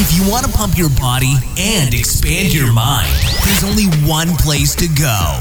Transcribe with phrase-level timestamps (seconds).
[0.00, 3.12] If you want to pump your body and expand your mind,
[3.44, 5.40] there's only one place to go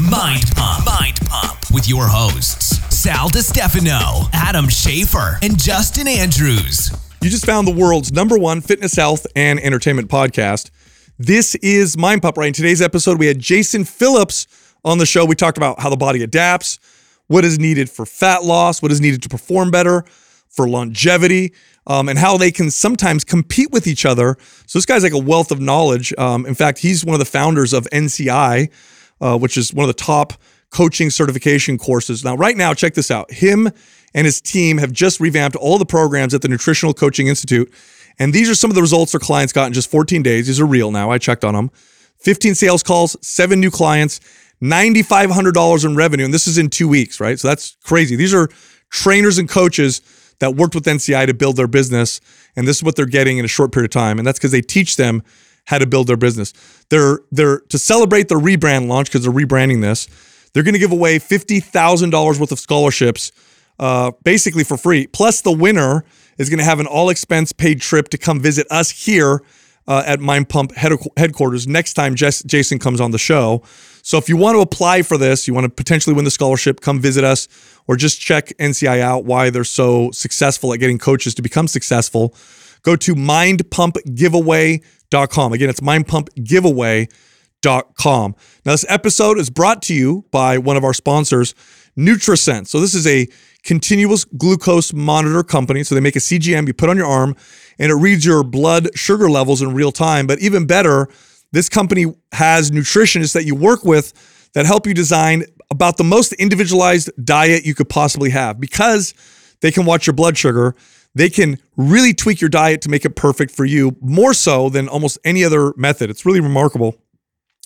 [0.00, 0.86] Mind Pump.
[0.86, 6.92] Mind Pump with your hosts, Sal DiStefano, Adam Schafer, and Justin Andrews.
[7.20, 10.70] You just found the world's number one fitness, health, and entertainment podcast.
[11.18, 12.36] This is Mind Pump.
[12.36, 14.46] Right in today's episode, we had Jason Phillips
[14.84, 15.24] on the show.
[15.24, 16.78] We talked about how the body adapts,
[17.26, 20.04] what is needed for fat loss, what is needed to perform better,
[20.48, 21.52] for longevity,
[21.86, 24.36] um, and how they can sometimes compete with each other.
[24.66, 26.12] So this guy's like a wealth of knowledge.
[26.18, 28.70] Um, in fact, he's one of the founders of NCI,
[29.20, 30.34] uh, which is one of the top
[30.70, 32.24] coaching certification courses.
[32.24, 33.30] Now, right now, check this out.
[33.30, 33.70] Him
[34.14, 37.72] and his team have just revamped all the programs at the Nutritional Coaching Institute.
[38.18, 40.46] And these are some of the results their clients got in just 14 days.
[40.46, 41.10] These are real now.
[41.10, 41.70] I checked on them.
[42.20, 44.20] 15 sales calls, seven new clients,
[44.62, 46.24] $9,500 in revenue.
[46.24, 47.38] And this is in two weeks, right?
[47.38, 48.16] So that's crazy.
[48.16, 48.48] These are
[48.90, 50.00] trainers and coaches
[50.38, 52.20] that worked with NCI to build their business.
[52.56, 54.18] And this is what they're getting in a short period of time.
[54.18, 55.22] And that's because they teach them
[55.66, 56.52] how to build their business.
[56.90, 60.08] They're they're to celebrate the rebrand launch because they're rebranding this.
[60.52, 63.32] They're going to give away fifty thousand dollars worth of scholarships,
[63.78, 65.06] uh, basically for free.
[65.08, 66.04] Plus, the winner
[66.38, 69.42] is going to have an all expense paid trip to come visit us here
[69.88, 73.62] uh, at Mind Pump headquarters next time Jess, Jason comes on the show.
[74.06, 76.80] So if you want to apply for this, you want to potentially win the scholarship,
[76.80, 77.48] come visit us
[77.88, 82.32] or just check NCI out why they're so successful at getting coaches to become successful.
[82.82, 85.52] Go to mindpumpgiveaway.com.
[85.52, 88.36] Again, it's mindpumpgiveaway.com.
[88.64, 91.56] Now, this episode is brought to you by one of our sponsors,
[91.98, 92.68] NutriSense.
[92.68, 93.26] So, this is a
[93.64, 95.82] continuous glucose monitor company.
[95.82, 97.34] So, they make a CGM you put on your arm
[97.76, 100.28] and it reads your blood sugar levels in real time.
[100.28, 101.08] But even better,
[101.52, 104.12] this company has nutritionists that you work with
[104.54, 109.14] that help you design about the most individualized diet you could possibly have because
[109.60, 110.74] they can watch your blood sugar.
[111.14, 114.88] They can really tweak your diet to make it perfect for you, more so than
[114.88, 116.10] almost any other method.
[116.10, 116.96] It's really remarkable.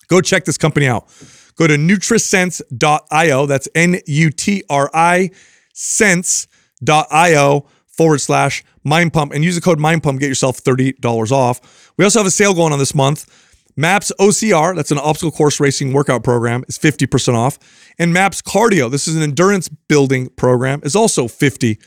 [0.08, 1.08] Go check this company out.
[1.56, 3.46] Go to nutrisense.io.
[3.46, 5.30] That's N U T R I
[5.74, 10.20] sense.io forward slash mind pump and use the code mind pump.
[10.20, 11.92] Get yourself $30 off.
[11.96, 13.49] We also have a sale going on this month.
[13.80, 17.58] MAPS OCR, that's an obstacle course racing workout program, is 50% off.
[17.98, 21.78] And MAPS Cardio, this is an endurance building program, is also 50%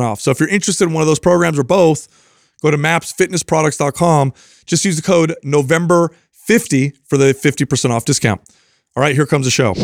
[0.00, 0.20] off.
[0.20, 2.06] So if you're interested in one of those programs or both,
[2.62, 4.32] go to mapsfitnessproducts.com.
[4.66, 8.40] Just use the code November50 for the 50% off discount.
[8.94, 9.74] All right, here comes the show.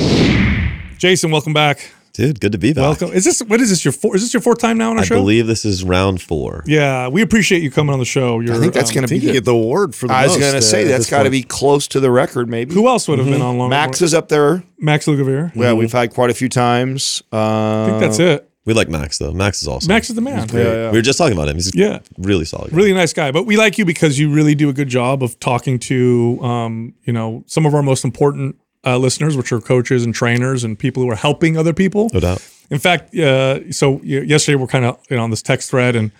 [0.98, 1.90] Jason, welcome back.
[2.18, 2.82] Dude, good to be back.
[2.82, 3.12] Welcome.
[3.12, 5.04] Is this what is this your four, is this your fourth time now on our
[5.04, 5.14] I show?
[5.14, 6.64] I believe this is round four.
[6.66, 8.40] Yeah, we appreciate you coming on the show.
[8.40, 10.26] You're, I think that's um, going to be you get the award for the I
[10.26, 12.48] was going to uh, say at that's this got to be close to the record,
[12.48, 12.74] maybe.
[12.74, 13.70] Who else would have been on longer?
[13.70, 14.64] Max is up there.
[14.80, 15.54] Max Lugavere.
[15.54, 17.22] Yeah, we've had quite a few times.
[17.32, 17.36] Uh,
[17.84, 18.50] I think that's it.
[18.64, 19.32] We like Max though.
[19.32, 19.86] Max is awesome.
[19.86, 20.48] Max is the man.
[20.52, 20.90] Yeah, yeah.
[20.90, 21.54] We were just talking about him.
[21.54, 22.00] He's Yeah.
[22.18, 22.72] really solid.
[22.72, 23.30] Really nice guy.
[23.30, 26.94] But we like you because you really do a good job of talking to, um,
[27.04, 28.56] you know, some of our most important
[28.88, 32.08] uh, listeners, which are coaches and trainers and people who are helping other people.
[32.12, 32.46] No doubt.
[32.70, 36.10] In fact, uh, so yesterday we're kind of you know, on this text thread and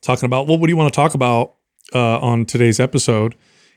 [0.00, 1.54] talking about, well, what do you want to talk about
[1.94, 3.34] uh, on today's episode?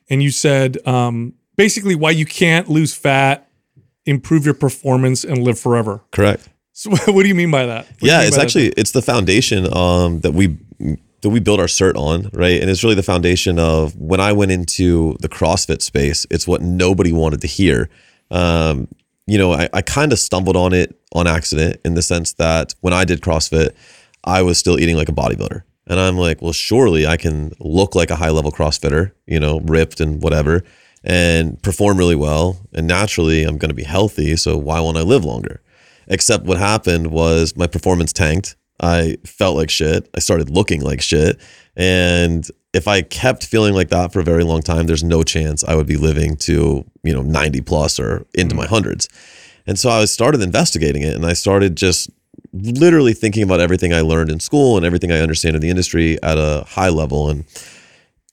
[0.09, 3.49] And you said um, basically why you can't lose fat,
[4.05, 6.01] improve your performance, and live forever.
[6.11, 6.47] Correct.
[6.73, 7.85] So what do you mean by that?
[7.85, 8.43] What yeah, it's by that?
[8.43, 10.57] actually it's the foundation um, that we
[11.21, 12.61] that we build our cert on, right?
[12.61, 16.27] And it's really the foundation of when I went into the CrossFit space.
[16.29, 17.89] It's what nobody wanted to hear.
[18.31, 18.87] Um,
[19.27, 22.75] you know, I, I kind of stumbled on it on accident in the sense that
[22.81, 23.71] when I did CrossFit,
[24.23, 25.63] I was still eating like a bodybuilder.
[25.87, 29.59] And I'm like, well, surely I can look like a high level CrossFitter, you know,
[29.61, 30.63] ripped and whatever,
[31.03, 32.57] and perform really well.
[32.73, 34.35] And naturally, I'm going to be healthy.
[34.35, 35.61] So why won't I live longer?
[36.07, 38.55] Except what happened was my performance tanked.
[38.81, 40.09] I felt like shit.
[40.15, 41.39] I started looking like shit.
[41.75, 45.63] And if I kept feeling like that for a very long time, there's no chance
[45.63, 49.07] I would be living to, you know, 90 plus or into my hundreds.
[49.65, 52.09] And so I started investigating it and I started just
[52.51, 56.21] literally thinking about everything I learned in school and everything I understand in the industry
[56.21, 57.45] at a high level and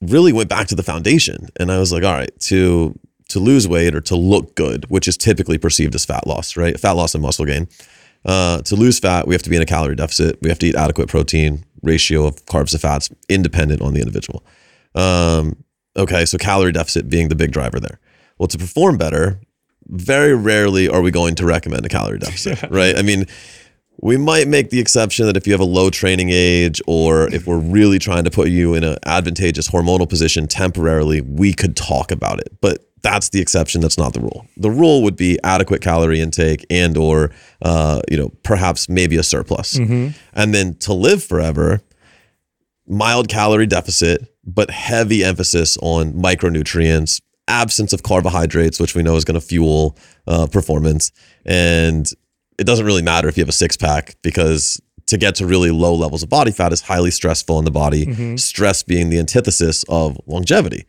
[0.01, 1.49] really went back to the foundation.
[1.61, 5.09] And I was like, all right, to to lose weight or to look good, which
[5.09, 6.79] is typically perceived as fat loss, right?
[6.79, 7.67] Fat loss and muscle gain.
[8.25, 10.39] Uh, to lose fat, we have to be in a calorie deficit.
[10.43, 14.45] We have to eat adequate protein ratio of carbs to fats, independent on the individual.
[14.95, 15.65] Um,
[15.97, 17.99] okay, so calorie deficit being the big driver there.
[18.39, 19.41] Well, to perform better,
[19.87, 22.97] very rarely are we going to recommend a calorie deficit, right?
[22.97, 23.27] I mean,
[24.01, 27.47] we might make the exception that if you have a low training age or if
[27.47, 32.11] we're really trying to put you in an advantageous hormonal position temporarily, we could talk
[32.11, 32.49] about it.
[32.61, 33.81] But that's the exception.
[33.81, 34.47] That's not the rule.
[34.57, 39.23] The rule would be adequate calorie intake and or uh, you know perhaps maybe a
[39.23, 39.77] surplus.
[40.33, 41.81] And then to live forever,
[42.87, 49.25] mild calorie deficit but heavy emphasis on micronutrients, absence of carbohydrates, which we know is
[49.25, 49.97] going to fuel
[50.27, 51.13] uh, performance.
[51.47, 52.11] And
[52.59, 55.71] it doesn't really matter if you have a six pack because to get to really
[55.71, 59.85] low levels of body fat is highly stressful in the body, stress being the antithesis
[59.89, 60.87] of longevity.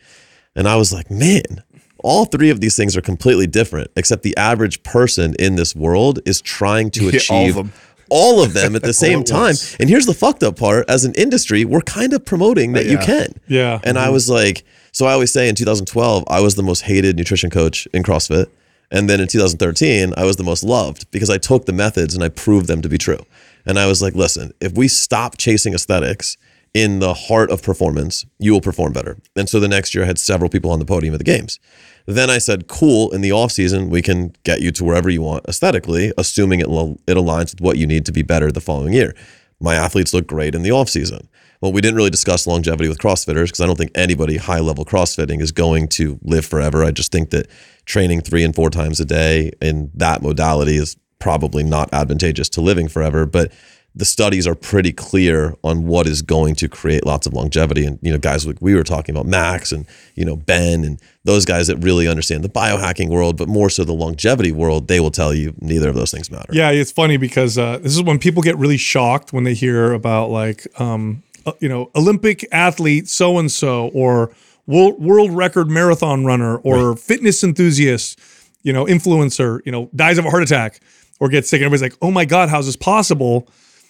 [0.56, 1.64] And I was like, man,
[2.04, 6.20] all three of these things are completely different, except the average person in this world
[6.26, 7.74] is trying to Yeah, all of achieve them.
[8.10, 9.56] all of them at the same time.
[9.80, 12.94] And here's the fucked up part as an industry, we're kind of promoting that you
[13.00, 13.06] Yeah.
[13.06, 13.34] can.
[13.48, 13.80] Yeah.
[13.84, 14.14] And I mm-hmm.
[14.14, 17.88] was like, so I always say in 2012, I was the most hated nutrition coach
[17.94, 18.48] in CrossFit.
[18.92, 22.24] And then in 2013, I was the most loved because I took the methods and
[22.24, 23.26] I proved them to be true.
[23.66, 26.38] And I was like, listen, if we stop chasing aesthetics
[26.74, 29.18] in the heart of performance, you will perform better.
[29.36, 31.60] And so the next year I had several people on the podium at the games.
[32.06, 35.22] Then I said, cool, in the off season, we can get you to wherever you
[35.22, 38.60] want aesthetically, assuming it, lo- it aligns with what you need to be better the
[38.60, 39.16] following year.
[39.60, 41.30] My athletes look great in the off season.
[41.62, 44.84] Well, we didn't really discuss longevity with CrossFitters because I don't think anybody high level
[44.84, 46.84] CrossFitting is going to live forever.
[46.84, 47.48] I just think that
[47.86, 52.60] training three and four times a day in that modality is probably not advantageous to
[52.60, 53.26] living forever.
[53.26, 53.54] But
[53.96, 57.86] the studies are pretty clear on what is going to create lots of longevity.
[57.86, 59.86] And, you know, guys like we were talking about Max and,
[60.16, 63.84] you know, Ben and those guys that really understand the biohacking world, but more so
[63.84, 66.52] the longevity world, they will tell you neither of those things matter.
[66.52, 69.94] Yeah, it's funny because uh, this is when people get really shocked when they hear
[69.94, 74.32] about like, um, uh, you know, Olympic athlete so and so, or
[74.66, 78.20] world world record marathon runner, or fitness enthusiast,
[78.64, 80.80] you know, influencer, you know, dies of a heart attack
[81.20, 81.60] or gets sick.
[81.60, 83.48] And everybody's like, oh my god, how's this possible?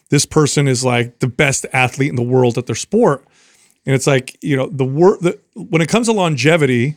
[0.10, 3.26] This person is like the best athlete in the world at their sport,
[3.86, 6.96] and it's like you know the wor- the when it comes to longevity,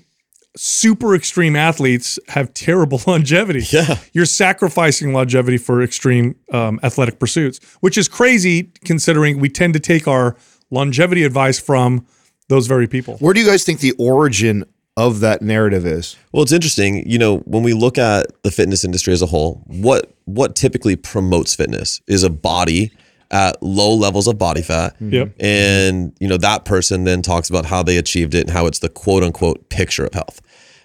[0.56, 3.64] super extreme athletes have terrible longevity.
[3.70, 3.98] Yeah.
[4.12, 9.80] You're sacrificing longevity for extreme um, athletic pursuits, which is crazy considering we tend to
[9.80, 10.36] take our
[10.70, 12.06] longevity advice from
[12.48, 13.16] those very people.
[13.18, 14.64] Where do you guys think the origin
[14.96, 16.16] of that narrative is?
[16.32, 17.08] Well, it's interesting.
[17.08, 20.96] You know, when we look at the fitness industry as a whole, what what typically
[20.96, 22.90] promotes fitness is a body
[23.30, 24.94] at low levels of body fat.
[24.94, 25.12] Mm-hmm.
[25.12, 25.34] Yep.
[25.40, 28.78] And, you know, that person then talks about how they achieved it and how it's
[28.78, 30.40] the quote unquote picture of health.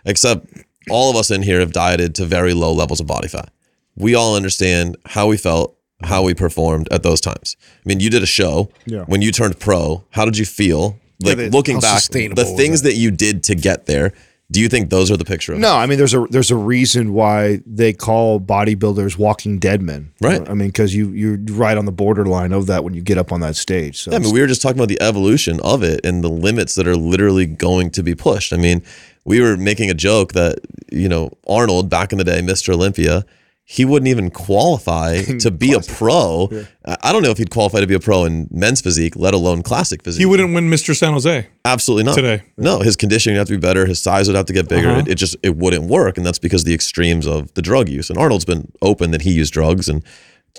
[0.05, 0.45] Except
[0.89, 3.51] all of us in here have dieted to very low levels of body fat.
[3.95, 7.55] We all understand how we felt, how we performed at those times.
[7.61, 9.03] I mean, you did a show Yeah.
[9.05, 10.03] when you turned pro.
[10.11, 10.97] How did you feel?
[11.21, 14.13] Like looking back, the things that you did to get there.
[14.49, 16.57] Do you think those are the picture of No, I mean there's a there's a
[16.57, 20.11] reason why they call bodybuilders walking dead men.
[20.19, 20.41] Right.
[20.49, 23.31] I mean because you you're right on the borderline of that when you get up
[23.31, 24.01] on that stage.
[24.01, 26.29] So Yeah, I mean, we were just talking about the evolution of it and the
[26.29, 28.51] limits that are literally going to be pushed.
[28.51, 28.83] I mean,
[29.23, 30.59] we were making a joke that,
[30.91, 32.73] you know, Arnold back in the day, Mr.
[32.73, 33.25] Olympia,
[33.71, 36.49] he wouldn't even qualify to be a pro.
[36.85, 39.33] I I don't know if he'd qualify to be a pro in men's physique, let
[39.33, 40.19] alone classic physique.
[40.19, 40.93] He wouldn't win Mr.
[40.93, 41.47] San Jose.
[41.63, 42.15] Absolutely not.
[42.15, 42.43] today.
[42.57, 43.85] No, his conditioning would have to be better.
[43.85, 44.89] His size would have to get bigger.
[44.89, 44.99] Uh-huh.
[44.99, 48.09] It, it just it wouldn't work, and that's because the extremes of the drug use.
[48.09, 50.03] And Arnold's been open that he used drugs, and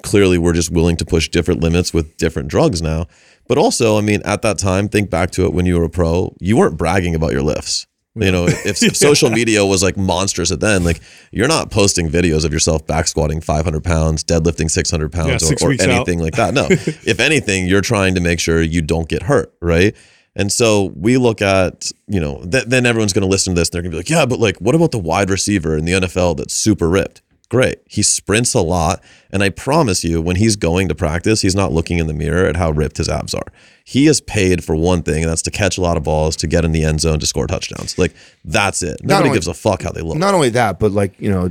[0.02, 3.08] clearly we're just willing to push different limits with different drugs now.
[3.46, 5.90] But also, I mean, at that time, think back to it when you were a
[5.90, 7.86] pro, you weren't bragging about your lifts.
[8.14, 11.00] You know, if, if social media was like monstrous at then, like
[11.30, 15.66] you're not posting videos of yourself back squatting 500 pounds, deadlifting 600 pounds, Yeah, or,
[15.66, 15.90] or weeks out.
[15.90, 16.52] anything like that.
[16.52, 19.96] No, if anything, you're trying to make sure you don't get hurt, right?
[20.34, 23.68] And so we look at, you know, th- then everyone's going to listen to this
[23.68, 25.84] and they're going to be like, yeah, but like, what about the wide receiver in
[25.84, 27.20] the NFL that's super ripped?
[27.52, 27.80] Great.
[27.86, 29.02] He sprints a lot.
[29.30, 32.46] And I promise you, when he's going to practice, he's not looking in the mirror
[32.46, 33.44] at how ripped his abs are.
[33.84, 36.46] He is paid for one thing, and that's to catch a lot of balls, to
[36.46, 37.98] get in the end zone, to score touchdowns.
[37.98, 39.00] Like, that's it.
[39.02, 40.16] Nobody only- gives a fuck how they look.
[40.16, 41.50] not only that, but like you know,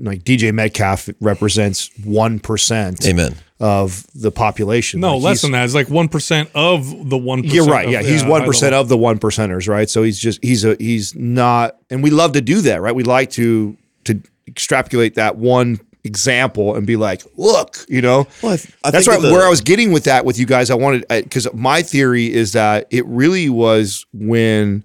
[0.00, 3.34] like DK Metcalf represents one percent Amen.
[3.58, 5.00] of the population.
[5.00, 5.64] No, Like, less than that.
[5.64, 7.52] It's like 1% of the 1%.
[7.52, 7.86] You're right.
[7.86, 8.82] of- Yeah, he's high one percent level.
[8.82, 9.90] of the one percenters, right?
[9.90, 12.94] So he's just he's a he's not, and we love to do that, right?
[12.94, 18.54] We like to to extrapolate that one example and be like, look, you know, Well,
[18.54, 19.20] I th- I that's right.
[19.20, 20.70] that the- where I was getting with that with you guys.
[20.70, 24.82] I wanted because my theory is that it really was when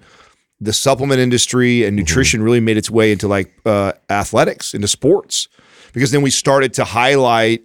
[0.62, 5.48] the supplement industry and nutrition really made its way into like uh, athletics, into sports,
[5.94, 7.64] because then we started to highlight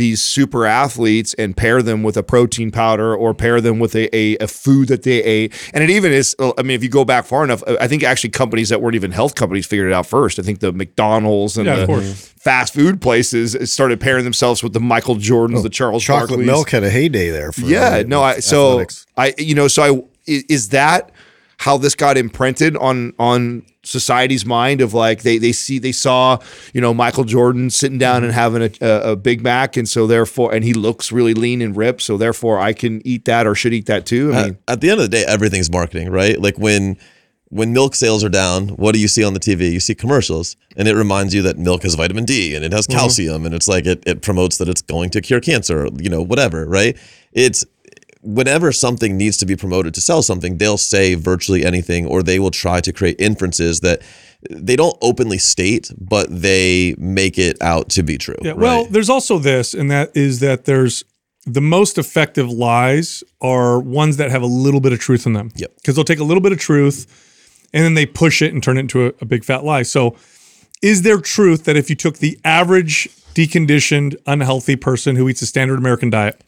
[0.00, 4.04] these super athletes and pair them with a protein powder or pair them with a,
[4.16, 5.52] a, a food that they ate.
[5.74, 8.30] And it even is, I mean, if you go back far enough, I think actually
[8.30, 10.38] companies that weren't even health companies figured it out first.
[10.38, 12.02] I think the McDonald's and Yeah, the
[12.40, 16.46] fast food places started pairing themselves with the Michael Jordans, oh, the Charles Chocolate Barkleys.
[16.46, 17.52] milk had a heyday there.
[17.52, 19.06] For Yeah, no, I so athletics.
[19.18, 19.90] I you know so I
[20.32, 21.10] i- is that
[21.60, 26.38] how this got imprinted on on society's mind of like they they see they saw
[26.72, 28.40] you know Michael Jordan sitting down and mm-hmm.
[28.40, 31.76] having a, a, a Big Mac and so therefore and he looks really lean and
[31.76, 34.32] ripped so therefore I can eat that or should eat that too.
[34.32, 36.40] I mean, at, at the end of the day, everything's marketing, right?
[36.40, 36.96] Like when
[37.50, 39.70] when milk sales are down, what do you see on the TV?
[39.70, 42.86] You see commercials, and it reminds you that milk has vitamin D and it has
[42.86, 42.98] mm-hmm.
[42.98, 46.22] calcium, and it's like it, it promotes that it's going to cure cancer, you know,
[46.22, 46.96] whatever, right?
[47.32, 47.66] It's
[48.22, 52.38] whenever something needs to be promoted to sell something, they'll say virtually anything, or they
[52.38, 54.02] will try to create inferences that
[54.50, 58.36] they don't openly state, but they make it out to be true.
[58.42, 58.52] Yeah.
[58.52, 58.60] right?
[58.60, 61.04] Well, there's also this, and that is that there's
[61.46, 65.50] the most effective lies are ones that have a little bit of truth in them.
[65.56, 65.76] Yep.
[65.76, 68.76] Because they'll take a little bit of truth and then they push it and turn
[68.76, 69.82] it into a, a big fat lie.
[69.82, 70.16] So,
[70.82, 75.46] is there truth that if you took the average deconditioned, unhealthy person who eats a
[75.46, 76.42] standard American diet,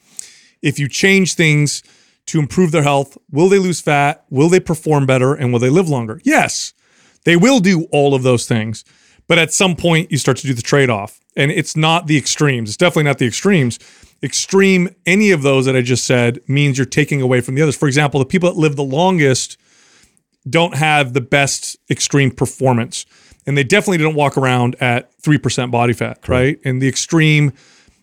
[0.62, 1.83] if you change things
[2.26, 4.25] to improve their health, will they lose fat?
[4.31, 5.35] Will they perform better?
[5.35, 6.21] And will they live longer?
[6.25, 6.73] Yes,
[7.25, 8.85] they will do all of those things.
[9.26, 11.21] But at some point, you start to do the trade off.
[11.37, 12.71] And it's not the extremes.
[12.71, 13.78] It's definitely not the extremes.
[14.23, 17.76] Extreme, any of those that I just said, means you're taking away from the others.
[17.76, 19.57] For example, the people that live the longest
[20.49, 23.07] don't have the best extreme performance.
[23.47, 26.59] And they definitely don't walk around at 3% body fat, right?
[26.64, 27.52] And the extreme,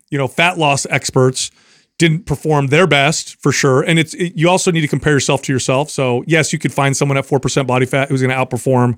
[0.10, 1.52] you know, fat loss experts
[2.00, 3.84] didn't perform their best for sure.
[3.84, 5.92] And it's it, you also need to compare yourself to yourself.
[5.92, 8.98] So yes, you could find someone at 4% body fat who's going to outperform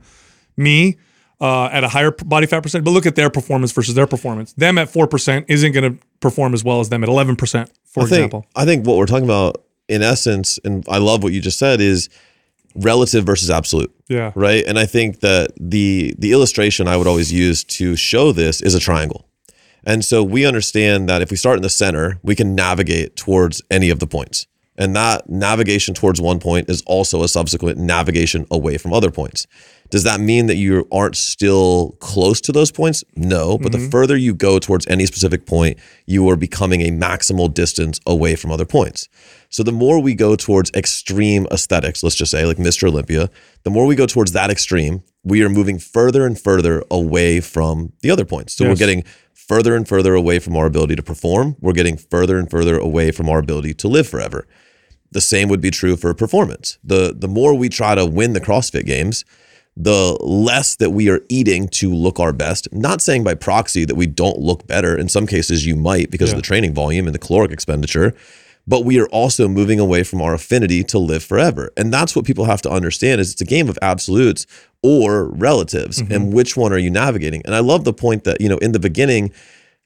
[0.56, 0.98] me
[1.42, 4.54] uh, at a higher body fat percent, but look at their performance versus their performance.
[4.54, 7.38] Them at 4% isn't going to perform as well as them at 11%,
[7.84, 8.46] for I think, example.
[8.56, 11.82] I think what we're talking about in essence, and I love what you just said,
[11.82, 12.10] is
[12.76, 13.92] relative versus absolute.
[14.08, 14.32] Yeah.
[14.36, 14.64] Right.
[14.66, 18.76] And I think that the the illustration I would always use to show this is
[18.76, 19.26] a triangle.
[19.86, 23.62] And so we understand that if we start in the center, we can navigate towards
[23.70, 24.48] any of the points.
[24.78, 29.46] And that navigation towards one point is also a subsequent navigation away from other points.
[29.92, 33.04] Does that mean that you aren't still close to those points?
[33.16, 33.90] No, but the mm-hmm.
[33.90, 38.52] further you go towards any specific point, you are becoming a maximal distance away from
[38.52, 39.10] other points.
[39.50, 42.88] So the more we go towards extreme aesthetics, let's just say like Mr.
[42.88, 43.30] Olympia,
[43.64, 47.92] the more we go towards that extreme, we are moving further and further away from
[48.02, 48.54] the other points.
[48.54, 49.04] So we're getting
[49.48, 51.56] further and further away from our ability to perform.
[51.60, 54.48] We're getting further and further away from our ability to live forever.
[55.12, 56.78] The same would be true for performance.
[56.84, 59.26] The the more we try to win the CrossFit games,
[59.76, 62.72] the less that we are eating to look our best.
[62.72, 64.98] Not saying by proxy that we don't look better.
[64.98, 68.14] In some cases, you might because of the training volume and the caloric expenditure.
[68.68, 71.72] But we are also moving away from our affinity to live forever.
[71.76, 74.46] And that's what people have to understand is it's a game of absolutes
[74.84, 76.02] or relatives.
[76.02, 76.14] Mm-hmm.
[76.14, 77.42] And which one are you navigating?
[77.46, 79.32] And I love the point that, you know, in the beginning,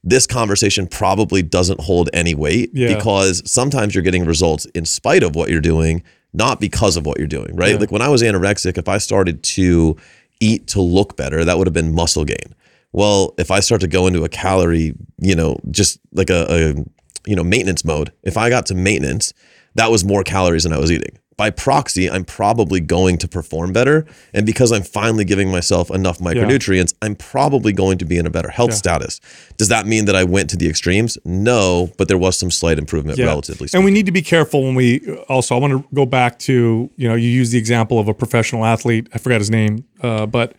[0.03, 2.94] this conversation probably doesn't hold any weight Yeah.
[2.96, 6.03] because sometimes you're getting results in spite of what you're doing,
[6.34, 7.79] not because of what you're doing, right?
[7.79, 9.98] Like when I was anorexic, if I started to
[10.39, 12.53] eat to look better, that would have been muscle gain.
[12.91, 16.46] Well, if I start to go into a calorie, you know, just like a,
[16.77, 16.86] a
[17.25, 19.34] you know, maintenance mode, if I got to maintenance,
[19.75, 21.17] that was more calories than I was eating.
[21.38, 24.05] By proxy, I'm probably going to perform better.
[24.34, 28.29] And because I'm finally giving myself enough micronutrients, I'm probably going to be in a
[28.29, 29.20] better health status.
[29.58, 31.17] Does that mean that I went to the extremes?
[31.25, 33.79] No, but there was some slight improvement relatively speaking.
[33.79, 36.89] And we need to be careful when we also, I want to go back to,
[36.96, 39.10] you know, you use the example of a professional athlete.
[39.13, 40.55] I forgot his name, uh, but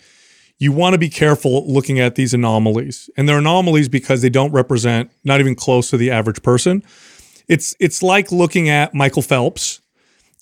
[0.58, 3.10] you want to be careful looking at these anomalies.
[3.16, 6.82] And they're anomalies because they don't represent not even close to the average person.
[7.48, 9.80] It's it's like looking at Michael Phelps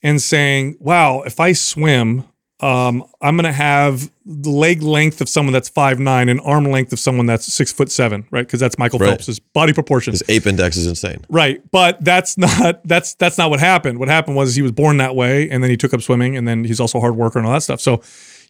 [0.02, 2.24] and saying, "Wow, if I swim,
[2.60, 6.64] um, I'm going to have the leg length of someone that's five nine and arm
[6.64, 8.46] length of someone that's six foot seven, right?
[8.46, 9.08] Because that's Michael Right.
[9.08, 10.20] Phelps's body proportions.
[10.20, 11.26] His ape index is insane.
[11.28, 13.98] Right, but that's not that's that's not what happened.
[13.98, 16.48] What happened was he was born that way, and then he took up swimming, and
[16.48, 17.80] then he's also a hard worker and all that stuff.
[17.80, 18.00] So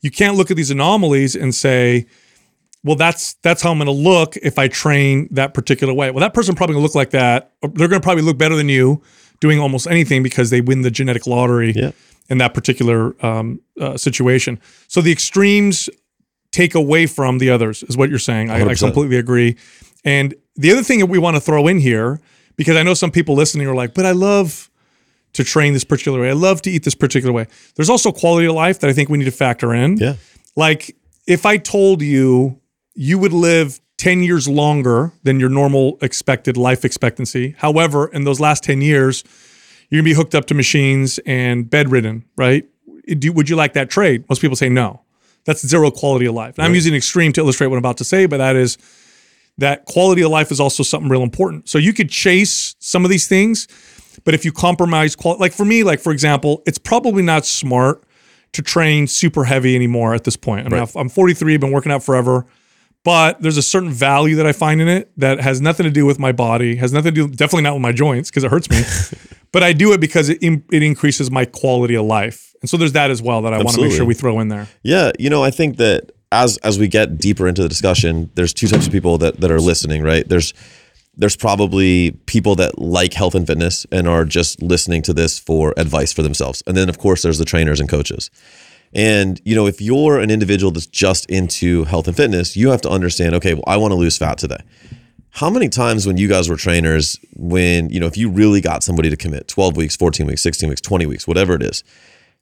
[0.05, 2.07] you can't look at these anomalies and say,
[2.85, 6.21] "Well, that's that's how I'm going to look if I train that particular way." Well,
[6.21, 7.53] that person probably look like that.
[7.63, 9.03] They're going to probably look better than you
[9.41, 11.91] doing almost anything because they win the genetic lottery Yeah.
[12.29, 14.61] in that particular um, uh, situation.
[14.89, 15.89] So the extremes
[16.53, 18.51] take away from the others, is what you're saying.
[18.51, 19.57] I, I completely agree.
[20.05, 22.21] And the other thing that we want to throw in here,
[22.57, 24.71] because I know some people listening are like, but I love
[25.35, 26.31] to train this particular way.
[26.31, 27.47] I love to eat this particular way.
[27.76, 29.97] There's also quality of life that I think we need to factor in.
[29.99, 30.14] Yeah.
[30.57, 32.61] Like if I told you
[32.95, 37.55] you would live 10 years longer than your normal expected life expectancy.
[37.59, 39.25] However, in those last 10 years,
[39.88, 42.67] you're gonna be hooked up to machines and bedridden, right?
[43.07, 44.25] Do, would you like that trade?
[44.29, 45.03] Most people say no.
[45.45, 46.57] That's zero quality of life.
[46.59, 48.79] And I'm using extreme to illustrate what I'm about to say, but that is
[49.59, 51.69] that quality of life is also something real important.
[51.69, 53.69] So you could chase some of these things,
[54.25, 58.04] but if you compromise quality, like for me, like for example, it's probably not smart
[58.52, 60.66] to train super heavy anymore at this point.
[60.66, 60.92] I mean, Right.
[60.97, 62.47] I'm 43, I've been working out forever,
[63.02, 66.06] but there's a certain value that I find in it that has nothing to do
[66.06, 68.71] with my body, has nothing to do, definitely not with my joints because it hurts
[68.71, 68.83] me.
[69.52, 72.54] but I do it because it, it increases my quality of life.
[72.61, 74.49] And so there's that as well that I want to make sure we throw in
[74.49, 74.68] there.
[74.83, 78.54] Yeah, you know, I think that as as we get deeper into the discussion, there's
[78.54, 80.26] two types of people that that are listening, right?
[80.26, 80.54] There's
[81.16, 85.75] there's probably people that like health and fitness and are just listening to this for
[85.76, 86.62] advice for themselves.
[86.66, 88.30] And then of course there's the trainers and coaches.
[88.92, 92.80] And you know, if you're an individual that's just into health and fitness, you have
[92.83, 94.61] to understand, okay, well, I want to lose fat today.
[95.30, 98.85] How many times when you guys were trainers, when, you know, if you really got
[98.85, 101.83] somebody to commit 12 weeks, 14 weeks, 16 weeks, 20 weeks, whatever it is,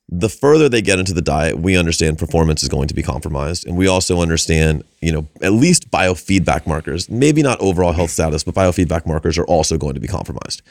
[0.09, 3.67] the further they get into the diet, we understand performance is going to be compromised.
[3.67, 8.45] And we also understand, you know, at least biofeedback markers, maybe not overall health status,
[8.45, 10.63] but biofeedback markers are also going to be compromised.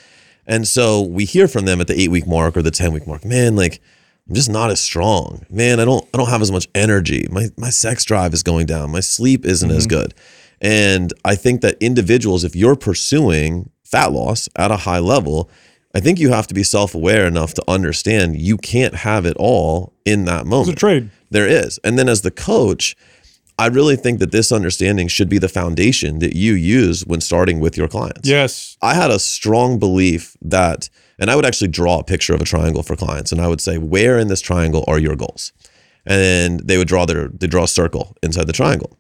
[0.45, 3.07] And so we hear from them at the eight week mark or the 10 week
[3.07, 3.81] mark, man, like,
[4.27, 5.45] I'm just not as strong.
[5.49, 7.27] Man, I don't I don't have as much energy.
[7.29, 8.91] My my sex drive is going down.
[8.91, 9.99] My sleep isn't as mm-hmm.
[9.99, 10.13] good.
[10.61, 15.49] And I think that individuals, if you're pursuing fat loss at a high level,
[15.93, 19.93] I think you have to be self-aware enough to understand you can't have it all
[20.05, 20.69] in that moment.
[20.69, 21.09] It's a trade.
[21.29, 21.79] There is.
[21.83, 22.95] And then as the coach,
[23.59, 27.59] I really think that this understanding should be the foundation that you use when starting
[27.59, 28.27] with your clients.
[28.27, 28.77] Yes.
[28.81, 32.45] I had a strong belief that, and I would actually draw a picture of a
[32.45, 35.51] triangle for clients, and I would say, "Where in this triangle are your goals?"
[36.05, 38.97] And they would draw their they draw a circle inside the triangle,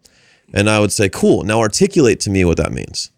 [0.53, 3.09] and I would say, "Cool, now articulate to me what that means."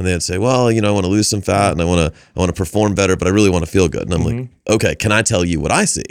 [0.00, 1.98] And they'd say, "Well, you know, I want to lose some fat, and I want
[1.98, 4.24] to I want to perform better, but I really want to feel good." And I'm
[4.24, 4.72] like, mm-hmm.
[4.72, 6.02] "Okay, can I tell you what I see?"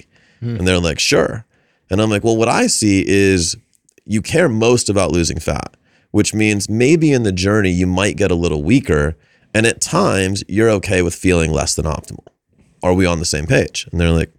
[0.41, 0.57] Hmm.
[0.57, 1.43] And they're like, "Sure."
[1.89, 3.57] And I'm like, "Well, what I see is
[4.05, 5.75] you care most about losing fat,
[6.11, 9.17] which means maybe in the journey you might get a little weaker,
[9.55, 12.27] and at times you're okay with feeling less than optimal.
[12.83, 14.31] Are we on the same page?" And they're like,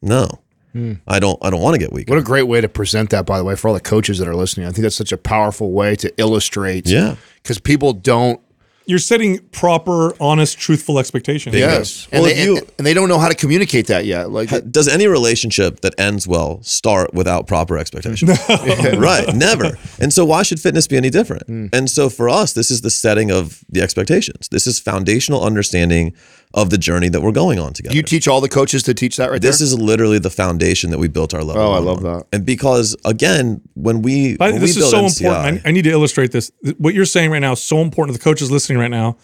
[0.00, 0.40] "No,
[0.72, 0.94] hmm.
[1.06, 1.38] I don't.
[1.42, 3.44] I don't want to get weaker." What a great way to present that, by the
[3.44, 4.66] way, for all the coaches that are listening.
[4.66, 6.88] I think that's such a powerful way to illustrate.
[6.88, 7.16] Yeah.
[7.42, 8.40] Because people don't.
[8.86, 11.56] You're setting proper, honest, truthful expectations.
[11.56, 12.06] Yes.
[12.12, 14.30] And, Well, they, you- and, and they don't know how to communicate that yet.
[14.30, 18.28] Like, Does any relationship that ends well start without proper expectation?
[18.98, 19.76] right, never.
[20.00, 21.42] And so why should fitness be any different?
[21.46, 21.66] Hmm.
[21.72, 24.48] And so for us, this is the setting of the expectations.
[24.48, 26.14] This is foundational understanding
[26.54, 27.94] of the journey that we're going on together.
[27.94, 29.66] you teach all the coaches to teach that right this there?
[29.66, 31.60] is literally the foundation that we built our level.
[31.60, 32.04] Oh, I love on.
[32.04, 32.26] that.
[32.32, 35.66] And because again, when we when this we is built so NCI, important.
[35.66, 36.52] I, I need to illustrate this.
[36.78, 39.16] What you're saying right now is so important to the coaches listening right now.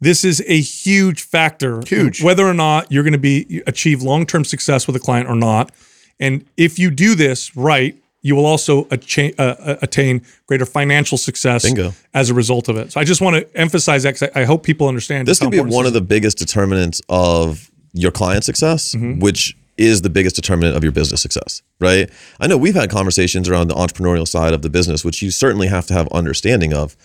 [0.00, 1.80] This is a huge factor.
[1.86, 2.22] Huge.
[2.22, 5.34] Whether or not you're going to be achieve long term success with a client or
[5.36, 5.72] not,
[6.20, 11.16] and if you do this right, you will also acha- uh, uh, attain greater financial
[11.16, 11.92] success Bingo.
[12.12, 12.92] as a result of it.
[12.92, 15.28] So I just want to emphasize that 'cause I, I hope people understand.
[15.28, 19.20] this could be one of the biggest determinants of your client success, Mm-hmm.
[19.20, 22.10] which is the biggest determinant of your business success, right?
[22.40, 25.68] I know we've had conversations around the entrepreneurial side of the business, which you certainly
[25.68, 26.96] have to have understanding of.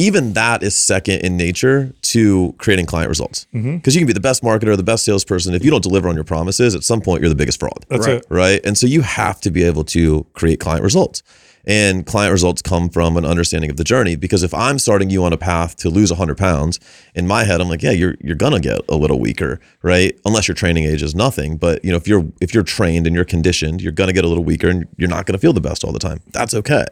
[0.00, 3.44] Even that is second in nature to creating client results.
[3.52, 3.90] Because Mm-hmm.
[3.90, 5.54] you can be the best marketer, the best salesperson.
[5.54, 7.84] If you don't deliver on your promises, at some point you're the biggest fraud.
[7.88, 8.16] That's Right.
[8.16, 8.26] it.
[8.30, 8.60] right?
[8.64, 11.22] And so you have to be able to create client results.
[11.66, 14.16] And client results come from an understanding of the journey.
[14.16, 16.80] Because if I'm starting you on a path to lose 100 pounds,
[17.14, 20.18] in my head, I'm like, yeah, you're you're gonna get a little weaker, right?
[20.24, 21.58] Unless your training age is nothing.
[21.58, 24.28] But you know, if you're if you're trained and you're conditioned, you're gonna get a
[24.28, 26.20] little weaker, and you're not gonna feel the best all the time.
[26.32, 26.86] That's okay.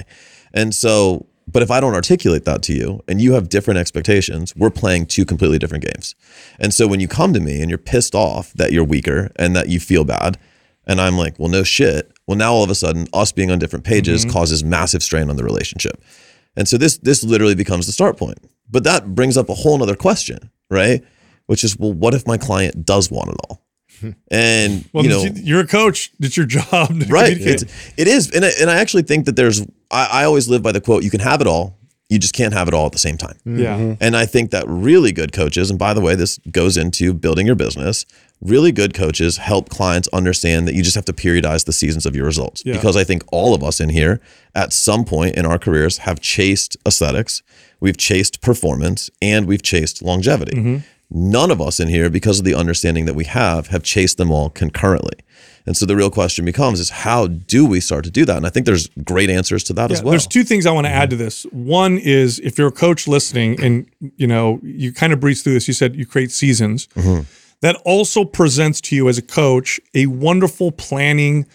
[0.52, 4.54] And so, but if I don't articulate that to you, and you have different expectations,
[4.54, 6.14] we're playing two completely different games.
[6.58, 9.56] And so when you come to me and you're pissed off that you're weaker and
[9.56, 10.38] that you feel bad,
[10.86, 12.12] and I'm like, well, no shit.
[12.26, 14.32] Well, now all of a sudden, us being on different pages mm-hmm.
[14.32, 16.02] causes massive strain on the relationship.
[16.56, 18.38] And so this this literally becomes the start point.
[18.70, 21.02] But that brings up a whole nother question, right?
[21.46, 23.62] Which is, well, what if my client does want it all?
[24.30, 26.10] And Well, you know, you're a coach.
[26.20, 27.00] It's your job.
[27.00, 27.36] To right?
[27.38, 27.64] It's,
[27.96, 29.62] it is, and I, and I actually think that there's.
[29.90, 32.54] I, I always live by the quote: "You can have it all, you just can't
[32.54, 33.96] have it all at the same time." Yeah.
[34.00, 37.46] And I think that really good coaches, and by the way, this goes into building
[37.46, 38.06] your business.
[38.40, 42.14] Really good coaches help clients understand that you just have to periodize the seasons of
[42.14, 42.62] your results.
[42.64, 42.74] Yeah.
[42.74, 44.20] Because I think all of us in here,
[44.54, 47.42] at some point in our careers, have chased aesthetics,
[47.80, 50.56] we've chased performance, and we've chased longevity.
[50.56, 50.76] Mm-hmm.
[51.10, 54.30] None of us in here, because of the understanding that we have, have chased them
[54.30, 55.18] all concurrently.
[55.64, 58.38] And so the real question becomes is how do we start to do that?
[58.38, 60.10] And I think there's great answers to that as well.
[60.10, 61.42] There's two things I want to add to this.
[61.52, 65.52] One is if you're a coach listening and you know you kind of breeze through
[65.52, 66.86] this, you said you create seasons.
[66.88, 67.22] Mm-hmm.
[67.60, 71.46] That also presents to you as a coach a wonderful planning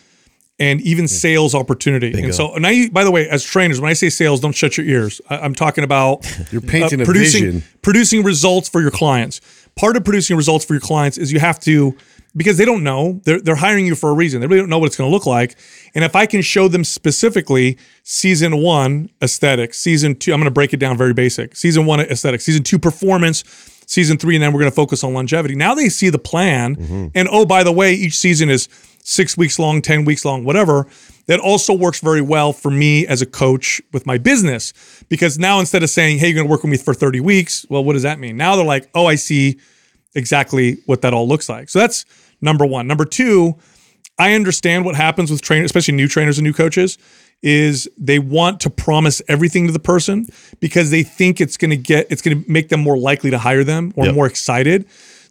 [0.60, 2.14] and even sales opportunity.
[2.22, 4.78] And so, and I, by the way, as trainers, when I say sales, don't shut
[4.78, 5.20] your ears.
[5.30, 7.64] I, I'm talking about You're painting a producing vision.
[7.82, 9.42] producing results for your clients.
[9.76, 11.98] Part of producing results for your clients is you have to
[12.36, 13.22] because they don't know.
[13.24, 14.42] They're they're hiring you for a reason.
[14.42, 15.58] They really don't know what it's going to look like.
[15.96, 20.52] And if I can show them specifically season one aesthetics, season two, I'm going to
[20.52, 21.56] break it down very basic.
[21.56, 23.44] Season one aesthetics, season two performance,
[23.88, 25.56] season three, and then we're going to focus on longevity.
[25.56, 27.08] Now they see the plan, mm-hmm.
[27.16, 28.68] and oh by the way, each season is
[29.04, 30.88] six weeks long, ten weeks long, whatever.
[31.28, 34.74] That also works very well for me as a coach with my business
[35.08, 37.66] because now instead of saying, "Hey, you're going to work with me for 30 weeks,"
[37.70, 38.36] well, what does that mean?
[38.36, 39.58] Now they're like, "Oh, I see."
[40.16, 41.70] exactly what that all looks like.
[41.70, 42.06] So that's
[42.40, 42.86] number one.
[42.86, 43.56] Number two,
[44.20, 47.00] I understand what happens with trainers, especially new trainers and new coaches,
[47.42, 50.28] is they want to promise everything to the person
[50.60, 53.40] because they think it's going to get, it's going to make them more likely to
[53.40, 54.14] hire them or Yep.
[54.16, 54.86] more excited.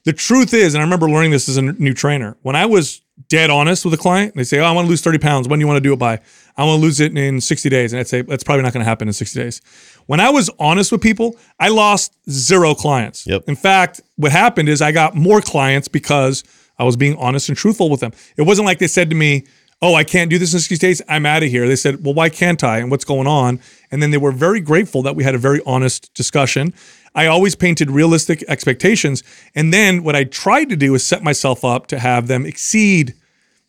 [0.04, 3.02] The truth is, and I remember learning this as a new trainer, when I was
[3.28, 5.48] dead honest with a client, they say, Oh, I want to lose 30 pounds.
[5.48, 6.20] When do you want to do it by?
[6.56, 7.92] I want to lose it in 60 days.
[7.92, 9.60] And I'd say, That's probably not going to happen in 60 days.
[10.06, 13.26] When I was honest with people, I lost zero clients.
[13.26, 13.44] Yep.
[13.48, 16.44] In fact, what happened is I got more clients because
[16.78, 18.12] I was being honest and truthful with them.
[18.36, 19.46] It wasn't like they said to me,
[19.84, 21.02] Oh, I can't do this in 60 days.
[21.08, 21.66] I'm out of here.
[21.66, 22.78] They said, Well, why can't I?
[22.78, 23.60] And what's going on?
[23.90, 26.72] And then they were very grateful that we had a very honest discussion.
[27.14, 29.22] I always painted realistic expectations.
[29.54, 33.14] And then what I tried to do is set myself up to have them exceed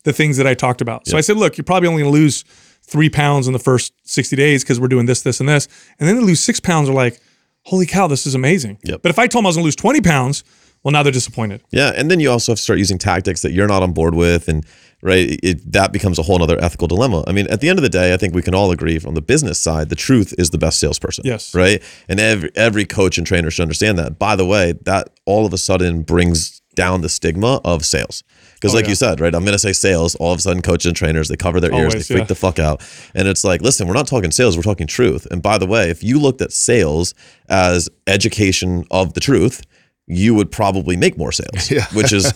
[0.04, 1.08] the things that I talked about.
[1.08, 2.44] So I said, look, you're probably only going to lose
[2.82, 5.68] three pounds in the first 60 days because we're doing this, this, and this.
[6.00, 6.90] And then they lose six pounds.
[6.90, 7.20] Are like,
[7.64, 8.80] holy cow, this is amazing.
[8.84, 9.02] Yep.
[9.02, 10.44] But if I told them I was going to lose 20 pounds,
[10.84, 11.64] well, now they're disappointed.
[11.72, 14.16] Yeah, and then you also have to start using tactics that you're not on board
[14.16, 14.66] with, and
[15.04, 17.24] right, it, that becomes a whole other ethical dilemma.
[17.28, 19.14] I mean, at the end of the day, I think we can all agree from
[19.14, 21.26] the business side, the truth is the best salesperson.
[21.26, 21.54] Yes.
[21.54, 24.18] right, and every every coach and trainer should understand that.
[24.18, 28.24] By the way, that all of a sudden brings down the stigma of sales.
[28.56, 28.92] Because, oh, like Oh, yeah.
[28.92, 30.16] you said, right, I'm going to say sales.
[30.16, 32.26] All of a sudden, coaches and trainers they cover their ears, they freak yeah.
[32.26, 32.82] the fuck out,
[33.14, 35.28] and it's like, listen, we're not talking sales, we're talking truth.
[35.30, 37.14] And by the way, if you looked at sales
[37.50, 39.62] as education of the truth,
[40.08, 41.86] you would probably make more sales, yeah.
[41.94, 42.34] which is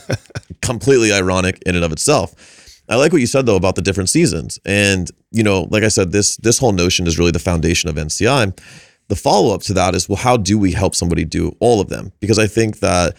[0.61, 2.56] completely ironic in and of itself.
[2.89, 5.89] I like what you said though about the different seasons, and you know, like I
[5.89, 8.57] said, this this whole notion is really the foundation of NCI.
[9.09, 11.87] The follow up to that is, well, how do we help somebody do all of
[11.87, 12.11] them?
[12.19, 13.15] Because I think that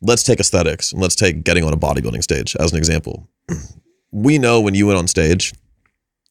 [0.00, 3.28] let's take aesthetics and let's take getting on a bodybuilding stage as an example.
[4.10, 5.52] We know when you went on stage,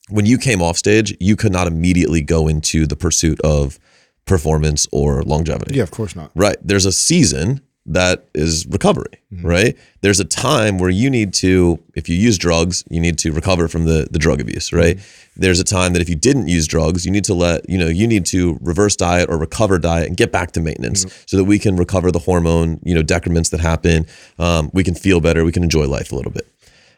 [0.09, 3.77] when you came off stage, you could not immediately go into the pursuit of
[4.25, 5.75] performance or longevity.
[5.75, 6.31] Yeah, of course not.
[6.33, 6.57] Right.
[6.59, 9.45] There's a season that is recovery, Mm-hmm.
[9.45, 9.77] right?
[10.01, 13.67] There's a time where you need to, if you use drugs, you need to recover
[13.67, 14.95] from the, the drug abuse, right?
[14.97, 15.41] Mm-hmm.
[15.41, 17.87] There's a time that if you didn't use drugs, you need to let, you know,
[17.87, 21.23] you need to reverse diet or recover diet and get back to maintenance Mm-hmm.
[21.25, 24.05] so that we can recover the hormone, you know, decrements that happen.
[24.39, 25.43] Um, we can feel better.
[25.43, 26.47] We can enjoy life a little bit.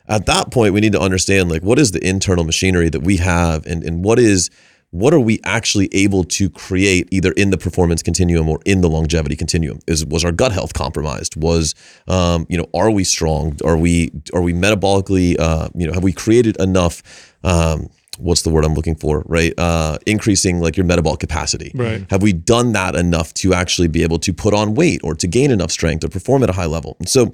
[0.08, 3.18] At that point, we need to understand like what is the internal machinery that we
[3.18, 4.50] have and, and what is
[4.92, 8.90] what are we actually able to create either in the performance continuum or in the
[8.90, 9.80] longevity continuum?
[9.88, 11.36] Is was our gut health compromised?
[11.36, 11.76] Was
[12.08, 13.58] um, you know are we strong?
[13.64, 18.50] Are we are we metabolically uh, you know have we created enough um, what's the
[18.50, 19.54] word i'm looking for right?
[19.58, 21.72] Uh, increasing like your metabolic capacity.
[21.74, 22.06] Right.
[22.10, 25.28] have we done that enough to actually be able to put on weight or to
[25.28, 26.98] gain enough strength or perform at a high level?
[27.00, 27.32] And so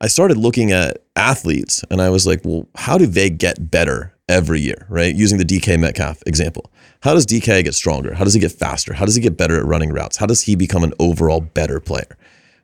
[0.00, 4.14] I started looking at athletes and I was like, well, how do they get better
[4.30, 5.14] every year, right?
[5.14, 6.70] Using the DK Metcalf example.
[7.02, 8.14] How does DK get stronger?
[8.14, 8.94] How does he get faster?
[8.94, 10.16] How does he get better at running routes?
[10.16, 12.16] How does he become an overall better player?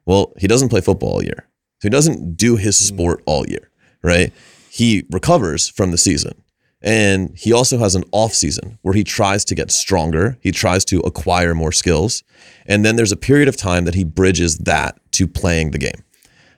[0.06, 1.48] Well, he doesn't play football all year.
[1.80, 2.94] So he doesn't do his hmm.
[2.94, 3.70] sport all year,
[4.02, 4.32] right?
[4.70, 6.42] He recovers from the season.
[6.82, 10.38] And he also has an off season where he tries to get stronger.
[10.40, 12.22] He tries to acquire more skills.
[12.66, 16.04] And then there's a period of time that he bridges that to playing the game.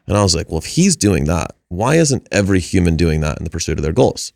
[0.06, 3.38] And I was like, well, if he's doing that, why isn't every human doing that
[3.38, 4.32] in the pursuit of their goals?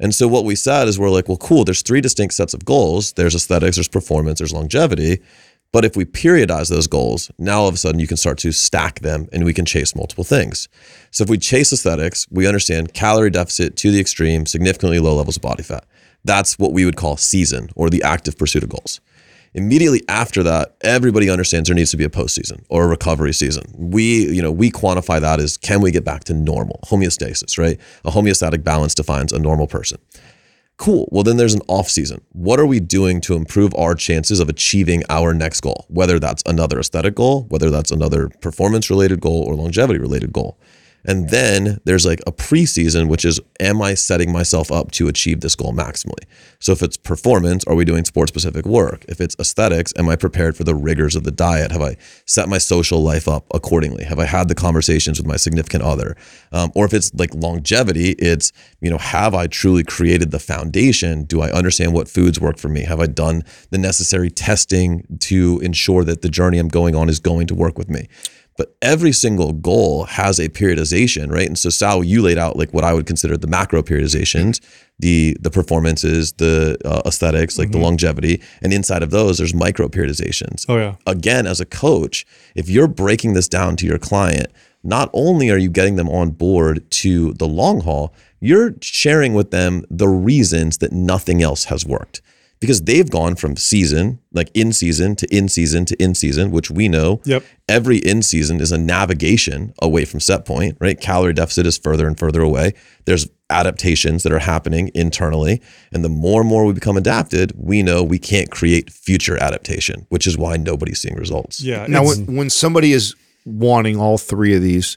[0.00, 2.64] And so what we said is we're like, well, cool, there's three distinct sets of
[2.64, 3.12] goals.
[3.14, 5.22] There's aesthetics, there's performance, there's longevity.
[5.70, 8.52] But if we periodize those goals, now all of a sudden you can start to
[8.52, 10.68] stack them and we can chase multiple things.
[11.10, 15.36] So if we chase aesthetics, we understand calorie deficit to the extreme, significantly low levels
[15.36, 15.84] of body fat.
[16.24, 19.00] That's what we would call season or the active pursuit of goals.
[19.54, 23.64] Immediately after that, everybody understands there needs to be a postseason or a recovery season.
[23.74, 27.78] We, you know, we quantify that as can we get back to normal homeostasis, right?
[28.04, 29.98] A homeostatic balance defines a normal person.
[30.76, 31.08] Cool.
[31.10, 32.20] Well, then there's an off season.
[32.30, 35.86] What are we doing to improve our chances of achieving our next goal?
[35.88, 40.56] Whether that's another aesthetic goal, whether that's another performance related goal or longevity related goal.
[41.04, 45.40] And then there's like a preseason, which is, am I setting myself up to achieve
[45.40, 46.24] this goal maximally?
[46.58, 49.04] So if it's performance, are we doing sport specific work?
[49.08, 51.72] If it's aesthetics, am I prepared for the rigors of the diet?
[51.72, 54.04] Have I set my social life up accordingly?
[54.04, 56.16] Have I had the conversations with my significant other?
[56.52, 61.24] Um, or if it's like longevity, it's, you know, have I truly created the foundation?
[61.24, 62.82] Do I understand what foods work for me?
[62.84, 67.20] Have I done the necessary testing to ensure that the journey I'm going on is
[67.20, 68.08] going to work with me?
[68.58, 71.46] But every single goal has a periodization, right?
[71.46, 74.60] And so Sal, you laid out like what I would consider the macro periodizations,
[74.98, 79.88] the the performances, the uh, aesthetics, like the longevity, and inside of those, there's micro
[79.88, 80.66] periodizations.
[80.68, 80.96] Oh, yeah.
[81.06, 84.48] Again, as a coach, if you're breaking this down to your client,
[84.82, 89.52] not only are you getting them on board to the long haul, you're sharing with
[89.52, 92.20] them the reasons that nothing else has worked
[92.60, 96.70] because they've gone from season, like in season to in season to in season, which
[96.70, 97.44] we know Yep.
[97.68, 101.00] every in season is a navigation away from set point, right?
[101.00, 102.74] Calorie deficit is further and further away.
[103.04, 105.62] There's adaptations that are happening internally.
[105.92, 110.06] And the more and more we become adapted, we know we can't create future adaptation,
[110.10, 111.60] which is why nobody's seeing results.
[111.62, 111.86] Yeah.
[111.88, 113.14] Now, when, when somebody is
[113.46, 114.96] wanting all three of these,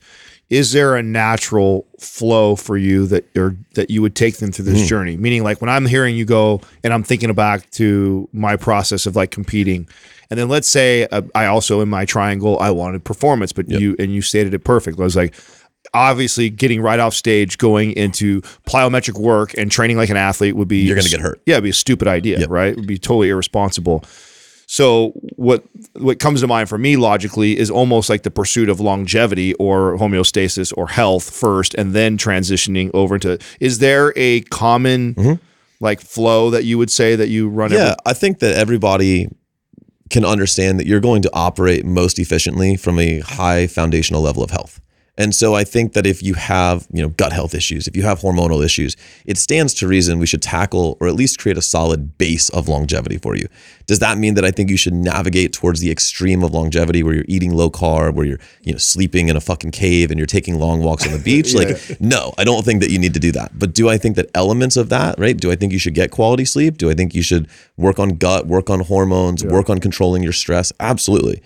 [0.52, 4.66] is there a natural flow for you that or that you would take them through
[4.66, 5.16] this journey?
[5.16, 9.16] Meaning, like when I'm hearing you go, and I'm thinking back to my process of
[9.16, 9.88] like competing,
[10.30, 13.96] and then let's say uh, I also in my triangle I wanted performance, but you
[13.98, 15.00] and you stated it perfect.
[15.00, 15.34] I was like.
[15.96, 20.68] Obviously, getting right off stage, going into plyometric work and training like an athlete would
[20.68, 21.42] be You're gonna get hurt.
[21.48, 22.74] Yeah, it'd be a stupid idea, right?
[22.74, 24.06] It would be totally irresponsible.
[24.72, 28.80] So what what comes to mind for me logically is almost like the pursuit of
[28.80, 33.38] longevity or homeostasis or health first, and then transitioning over into.
[33.60, 35.44] Is there a common mm-hmm.
[35.82, 37.74] like flow that you would say that you run?
[37.74, 39.28] Yeah, every- I think that everybody
[40.10, 44.52] can understand that you're going to operate most efficiently from a high foundational level of
[44.52, 44.80] health.
[45.18, 48.04] And so I think that if you have, you know, gut health issues, if you
[48.04, 48.96] have hormonal issues,
[49.26, 52.70] it stands to reason we should tackle or at least create a solid base of
[52.70, 53.48] longevity for you.
[53.88, 57.14] Does that mean that I think you should navigate towards the extreme of longevity where
[57.14, 60.26] you're eating low carb, where you're, you know, sleeping in a fucking cave and you're
[60.28, 61.54] taking long walks on the beach?
[61.54, 63.52] Like, no, I don't think that you need to do that.
[63.54, 65.36] But do I think that elements of that, right?
[65.36, 66.78] Do I think you should get quality sleep?
[66.78, 70.34] Do I think you should work on gut, work on hormones, work on controlling your
[70.34, 70.72] stress?
[70.80, 71.42] Absolutely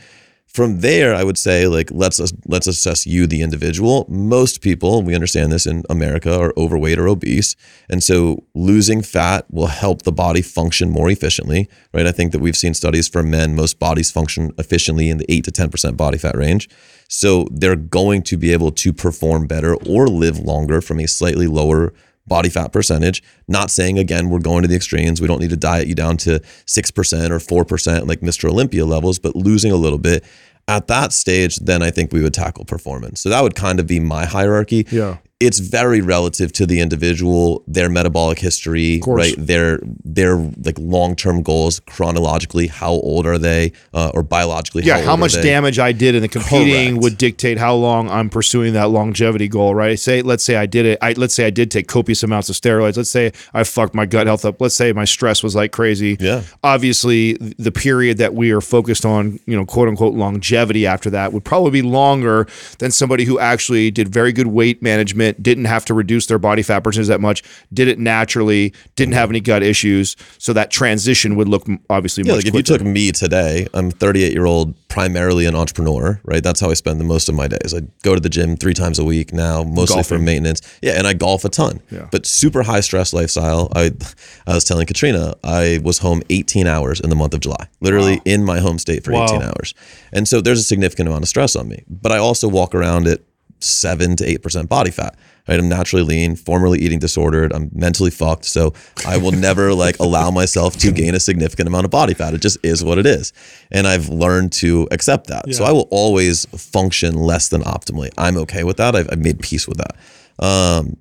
[0.55, 4.05] from there i would say like let's let's assess you the individual.
[4.09, 7.55] Most people we understand this in america are overweight or obese.
[7.89, 12.05] And so losing fat will help the body function more efficiently right?
[12.05, 15.43] I think that we've seen studies for men most bodies function efficiently in the 8
[15.45, 16.69] to 10% body fat range.
[17.07, 21.47] So they're going to be able to perform better or live longer from a slightly
[21.47, 21.93] lower
[22.27, 23.23] body fat percentage.
[23.47, 25.21] Not saying again we're going to the extremes.
[25.21, 28.49] We don't need to diet you down to six percent or four percent like Mr.
[28.49, 30.23] Olympia levels, but losing a little bit.
[30.67, 33.21] At that stage, then I think we would tackle performance.
[33.21, 34.87] So that would kind of be my hierarchy.
[34.89, 35.17] Yeah.
[35.41, 39.35] It's very relative to the individual, their metabolic history, right?
[39.37, 42.67] Their their like long term goals chronologically.
[42.67, 44.83] How old are they, uh, or biologically?
[44.83, 47.03] yeah, how, how much damage I did in the competing Correct.
[47.03, 49.99] would dictate how long I'm pursuing that longevity goal, right?
[49.99, 50.99] Say, let's say I did it.
[51.01, 52.95] I let's say I did take copious amounts of steroids.
[52.95, 54.61] Let's say I fucked my gut health up.
[54.61, 56.15] Let's say my stress was like crazy.
[56.17, 56.43] Yeah.
[56.63, 61.33] Obviously, the period that we are focused on, you know, quote unquote longevity after that
[61.33, 62.47] would probably be longer
[62.79, 66.61] than somebody who actually did very good weight management, didn't have to reduce their body
[66.61, 70.15] fat percentage that much, did it naturally, didn't have any gut issues.
[70.37, 74.33] So that transition would look obviously Yeah, like if you took me today, I'm 38
[74.33, 76.41] year old, primarily an entrepreneur, right?
[76.43, 77.73] That's how I spend the most of my days.
[77.75, 80.61] I go to the gym three times a week now, mostly for maintenance.
[80.81, 81.81] Yeah, and I golf a ton.
[81.91, 82.07] Yeah.
[82.11, 83.69] But super high stress lifestyle.
[83.75, 83.91] I,
[84.47, 88.21] I was telling Katrina, I was home 18 hours in the month of July, literally
[88.25, 89.25] in my home state for Wow.
[89.25, 89.73] 18 hours.
[90.13, 91.83] And so there's a significant amount of stress on me.
[91.89, 93.19] But I also walk around at
[93.59, 95.17] seven to eight percent body fat.
[95.47, 97.53] Right, I'm naturally lean, formerly eating disordered.
[97.53, 98.73] I'm mentally fucked, so
[99.05, 102.33] I will never like allow myself to gain a significant amount of body fat.
[102.33, 103.31] It just is what it is,
[103.71, 105.53] and I've learned to accept that.
[105.53, 108.09] So I will always function less than optimally.
[108.17, 108.95] I'm okay with that.
[108.95, 109.95] I've, I've made peace with that.
[110.43, 110.97] Um,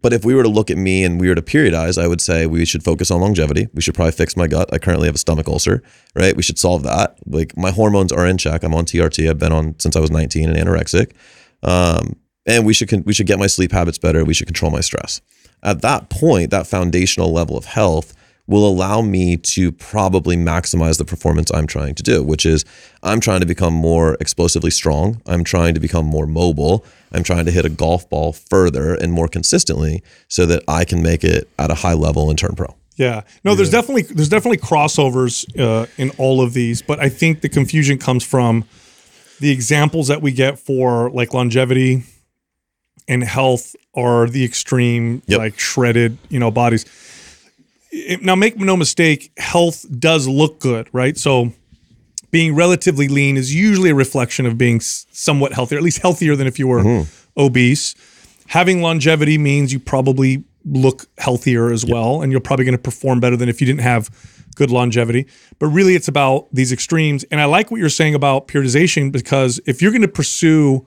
[0.00, 2.20] but if we were to look at me and we were to periodize, I would
[2.20, 3.68] say we should focus on longevity.
[3.74, 4.68] We should probably fix my gut.
[4.72, 5.82] I currently have a stomach ulcer,
[6.14, 6.36] right?
[6.36, 7.16] We should solve that.
[7.26, 8.62] Like my hormones are in check.
[8.62, 9.28] I'm on TRT.
[9.28, 11.12] I've been on since I was 19 and anorexic.
[11.64, 14.24] Um, and we should con- we should get my sleep habits better.
[14.24, 15.20] We should control my stress.
[15.62, 18.14] At that point, that foundational level of health
[18.46, 22.64] will allow me to probably maximize the performance I'm trying to do, which is
[23.02, 25.22] I'm trying to become more explosively strong.
[25.26, 26.84] I'm trying to become more mobile.
[27.12, 31.02] I'm trying to hit a golf ball further and more consistently so that I can
[31.02, 32.74] make it at a high level and turn pro.
[32.96, 33.22] Yeah.
[33.42, 37.48] No, there's definitely there's definitely crossovers uh, in all of these, but I think the
[37.48, 38.64] confusion comes from
[39.40, 42.04] the examples that we get for like longevity
[43.08, 45.38] and health are the extreme, Yep.
[45.38, 46.84] like shredded, you know, bodies.
[48.22, 51.16] Now, make no mistake, health does look good, right?
[51.16, 51.52] So,
[52.32, 56.48] being relatively lean is usually a reflection of being somewhat healthier, at least healthier than
[56.48, 57.40] if you were mm-hmm.
[57.40, 57.94] obese.
[58.48, 63.20] Having longevity means you probably look healthier as well, and you're probably going to perform
[63.20, 64.10] better than if you didn't have
[64.54, 65.26] good longevity.
[65.58, 67.24] But really, it's about these extremes.
[67.24, 70.86] And I like what you're saying about periodization because if you're going to pursue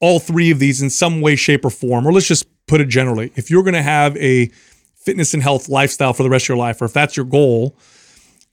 [0.00, 2.88] all three of these in some way, shape, or form, or let's just put it
[2.88, 4.48] generally, if you're going to have a
[4.96, 7.76] fitness and health lifestyle for the rest of your life, or if that's your goal,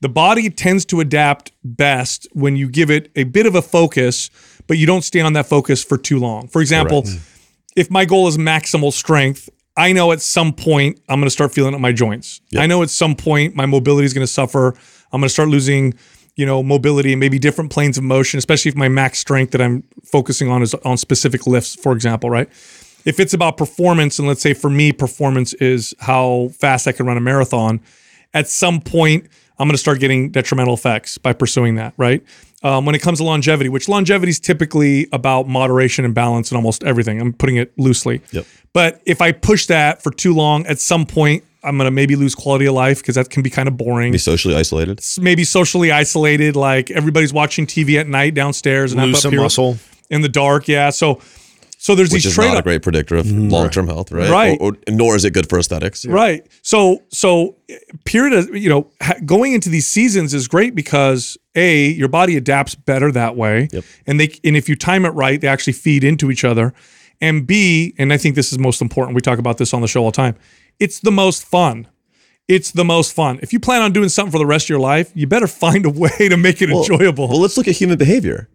[0.00, 4.30] the body tends to adapt best when you give it a bit of a focus,
[4.66, 6.48] but you don't stay on that focus for too long.
[6.48, 7.04] For example,
[7.76, 11.52] if my goal is maximal strength, I know at some point I'm going to start
[11.52, 12.40] feeling in my joints.
[12.56, 14.68] I know at some point my mobility is going to suffer.
[15.12, 15.94] I'm going to start losing,
[16.34, 19.60] you know, mobility and maybe different planes of motion, especially if my max strength that
[19.60, 22.48] I'm focusing on is on specific lifts, for example, right?
[23.04, 27.06] If it's about performance, and let's say for me, performance is how fast I can
[27.06, 27.80] run a marathon,
[28.34, 32.22] at some point I'm going to start getting detrimental effects by pursuing that, right?
[32.66, 36.56] Um, when it comes to longevity, which longevity is typically about moderation and balance and
[36.56, 37.20] almost everything.
[37.20, 38.22] I'm putting it loosely.
[38.32, 38.44] Yep.
[38.72, 42.16] But if I push that for too long, at some point I'm going to maybe
[42.16, 44.10] lose quality of life because that can be kind of boring.
[44.10, 45.00] Be socially isolated.
[45.20, 49.42] Maybe socially isolated, like everybody's watching TV at night downstairs and I'm up some here
[49.42, 49.78] muscle.
[50.10, 50.66] in the dark.
[50.66, 50.90] Yeah.
[50.90, 51.20] So,
[51.78, 54.28] so there's Which these is trade not a great predictor of long-term health, right?
[54.28, 54.58] Right.
[54.60, 56.04] Or, or- nor is it good for aesthetics.
[56.04, 56.44] Right.
[56.62, 57.56] So so
[58.04, 62.36] period of, you know ha- going into these seasons is great because a your body
[62.36, 63.68] adapts better that way.
[63.72, 63.84] Yep.
[64.06, 66.72] And they and if you time it right, they actually feed into each other.
[67.20, 69.14] And B, and I think this is most important.
[69.14, 70.36] We talk about this on the show all the time.
[70.78, 71.88] It's the most fun.
[72.46, 73.40] It's the most fun.
[73.42, 75.86] If you plan on doing something for the rest of your life, you better find
[75.86, 77.28] a way to make it enjoyable.
[77.28, 78.48] Well, let's look at human behavior.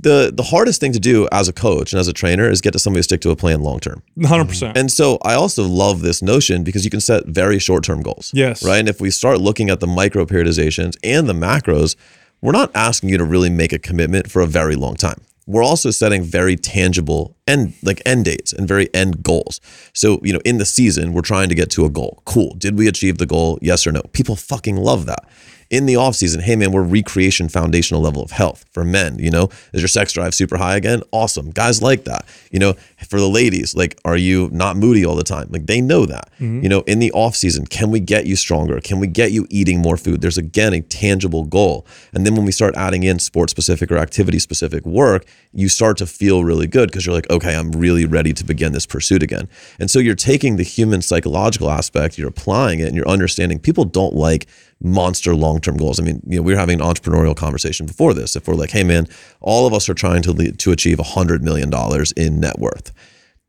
[0.00, 2.72] The the hardest thing to do as a coach and as a trainer is get
[2.72, 4.02] to somebody to stick to a plan long term.
[4.16, 4.76] 100%.
[4.76, 8.30] And so I also love this notion because you can set very short term goals.
[8.34, 8.64] Yes.
[8.64, 8.78] Right.
[8.78, 11.96] And if we start looking at the micro periodizations and the macros,
[12.40, 15.20] we're not asking you to really make a commitment for a very long time.
[15.46, 19.60] We're also setting very tangible end like end dates and very end goals.
[19.94, 22.22] So, you know, in the season, we're trying to get to a goal.
[22.26, 22.54] Cool.
[22.58, 23.58] Did we achieve the goal?
[23.62, 24.02] Yes or no?
[24.12, 25.26] People fucking love that.
[25.70, 29.18] In the off season, hey man, we're recreation foundational level of health for men.
[29.18, 31.02] You know, is your sex drive super high again?
[31.12, 31.50] Awesome.
[31.50, 32.24] Guys like that.
[32.50, 32.72] You know,
[33.06, 35.48] for the ladies, like, are you not moody all the time?
[35.50, 36.30] Like they know that.
[36.40, 36.62] Mm-hmm.
[36.62, 38.80] You know, in the off season, can we get you stronger?
[38.80, 40.22] Can we get you eating more food?
[40.22, 41.86] There's again a tangible goal.
[42.14, 45.98] And then when we start adding in sport specific or activity specific work, you start
[45.98, 49.22] to feel really good because you're like, okay, I'm really ready to begin this pursuit
[49.22, 49.48] again.
[49.78, 53.84] And so you're taking the human psychological aspect, you're applying it, and you're understanding people
[53.84, 54.46] don't like
[54.80, 55.98] monster long-term goals.
[55.98, 58.36] I mean, you know, we were having an entrepreneurial conversation before this.
[58.36, 59.08] If we're like, hey man,
[59.40, 62.92] all of us are trying to lead, to achieve hundred million dollars in net worth.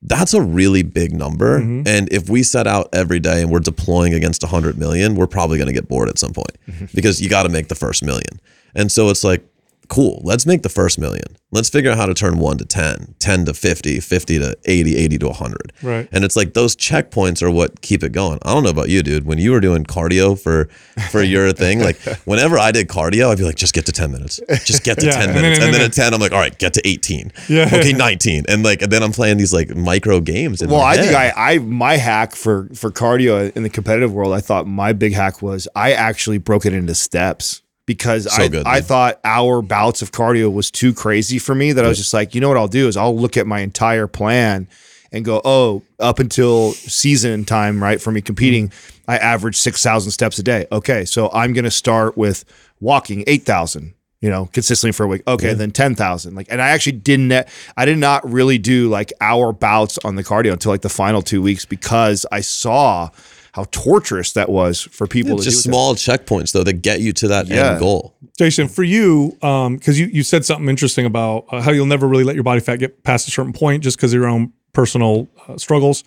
[0.02, 1.60] That's a really big number.
[1.60, 1.88] Mm-hmm.
[1.88, 5.58] And if we set out every day and we're deploying against 100 million, we're probably
[5.58, 6.86] going to get bored at some point mm-hmm.
[6.96, 8.40] because you got to make the first million.
[8.74, 9.46] And so it's like,
[9.90, 11.26] cool, let's make the first million.
[11.52, 14.96] Let's figure out how to turn 1 to 10, 10 to 50, 50 to 80,
[14.96, 15.74] 80 to 100.
[15.82, 16.08] Right.
[16.12, 18.38] And it's like those checkpoints are what keep it going.
[18.44, 19.26] I don't know about you, dude.
[19.26, 20.70] When you were doing cardio for
[21.12, 24.12] for your thing, like whenever I did cardio, I'd be like, just get to 10
[24.12, 24.40] minutes.
[24.64, 25.58] Just get to Yeah, 10 and minutes.
[25.60, 27.32] and And then then- at 10, I'm like, all right, get to 18.
[27.50, 27.66] Yeah.
[27.74, 28.46] Okay, 19.
[28.48, 30.62] And like and then I'm playing these like micro games.
[30.62, 31.16] In Well, my I think.
[31.16, 35.14] I, I my hack for for cardio in the competitive world, I thought my big
[35.14, 39.64] hack was I actually broke it into steps because So I, good, I thought our
[39.64, 42.48] bouts of cardio was too crazy for me that I was just like, you know
[42.48, 44.68] what I'll do is I'll look at my entire plan
[45.12, 48.72] and go, oh, up until season time, right, for me competing,
[49.08, 50.68] I average 6,000 steps a day.
[50.72, 52.46] Okay, so I'm going to start with
[52.80, 55.22] walking 8,000 you know, consistently for a week.
[55.26, 56.36] Okay, then 10,000.
[56.36, 57.48] Like, and I actually didn't,
[57.78, 61.22] I did not really do like hour bouts on the cardio until like the final
[61.22, 63.12] two weeks because I saw
[63.54, 65.70] how torturous that was for people to just do.
[65.72, 67.72] small checkpoints though that get you to that Yeah.
[67.72, 68.14] end goal.
[68.38, 72.24] Jason, for you, because you, you said something interesting about uh, how you'll never really
[72.24, 75.28] let your body fat get past a certain point just because of your own personal
[75.48, 76.04] uh, struggles.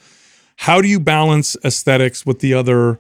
[0.57, 2.99] How do you balance aesthetics with the other